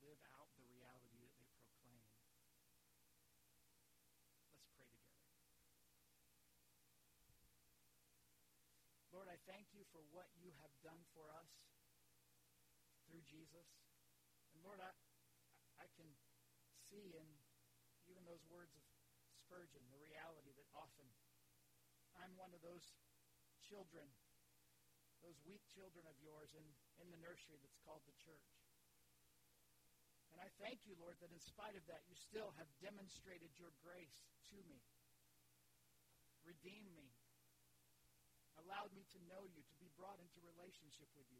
[0.07, 1.99] live out the reality that they proclaim.
[4.55, 5.03] Let's pray together.
[9.11, 11.47] Lord, I thank you for what you have done for us
[13.07, 13.67] through Jesus.
[14.51, 14.91] And Lord, I,
[15.79, 16.07] I can
[16.91, 17.27] see in
[18.11, 18.83] even those words of
[19.47, 21.07] Spurgeon the reality that often
[22.19, 22.83] I'm one of those
[23.63, 24.03] children,
[25.23, 26.65] those weak children of yours in,
[26.99, 28.47] in the nursery that's called the church.
[30.35, 33.71] And I thank you, Lord, that in spite of that, you still have demonstrated your
[33.79, 34.19] grace
[34.51, 34.83] to me,
[36.47, 37.11] Redeem me,
[38.67, 41.39] allowed me to know you, to be brought into relationship with you.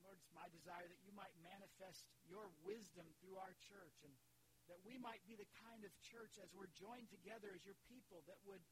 [0.00, 4.12] Lord, it's my desire that you might manifest your wisdom through our church and
[4.72, 8.24] that we might be the kind of church as we're joined together as your people
[8.24, 8.64] that would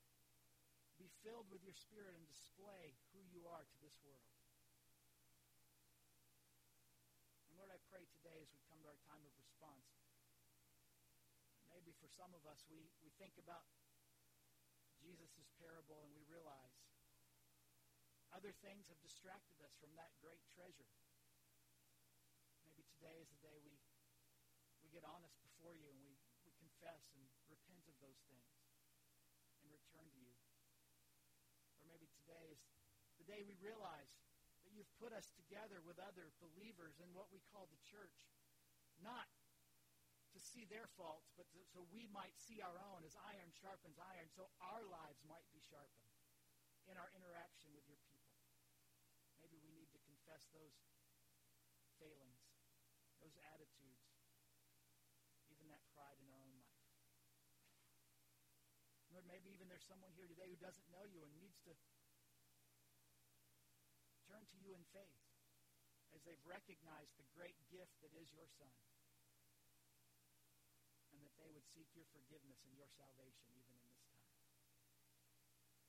[0.97, 4.25] be filled with your spirit and display who you are to this world.
[7.53, 9.93] And Lord, I pray today as we come to our time of response,
[11.69, 13.69] maybe for some of us, we, we think about
[15.03, 16.79] Jesus' parable and we realize
[18.31, 20.89] other things have distracted us from that great treasure.
[22.65, 23.75] Maybe today is the day we,
[24.81, 26.15] we get honest before you and we,
[26.47, 28.47] we confess and repent of those things
[29.61, 30.33] and return to you.
[31.77, 32.63] Or maybe today is
[33.19, 34.15] the day we realize
[34.63, 38.31] that you've put us together with other believers in what we call the church.
[39.03, 39.27] Not
[40.53, 44.53] see their faults, but so we might see our own as iron sharpens iron, so
[44.61, 46.13] our lives might be sharpened
[46.85, 48.37] in our interaction with your people.
[49.41, 50.77] Maybe we need to confess those
[51.97, 52.45] failings,
[53.25, 54.05] those attitudes,
[55.49, 56.85] even that pride in our own life.
[59.09, 61.73] Lord, maybe even there's someone here today who doesn't know you and needs to
[64.29, 65.21] turn to you in faith
[66.13, 68.73] as they've recognized the great gift that is your Son
[71.13, 74.29] and that they would seek your forgiveness and your salvation even in this time.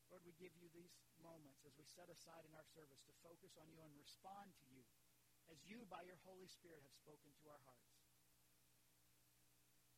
[0.07, 3.59] Lord, we give you these moments as we set aside in our service to focus
[3.59, 4.88] on you and respond to you
[5.51, 7.99] as you, by your Holy Spirit, have spoken to our hearts.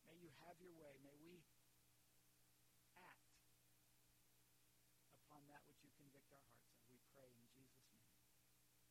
[0.02, 0.98] May you have your way.
[1.06, 1.45] May we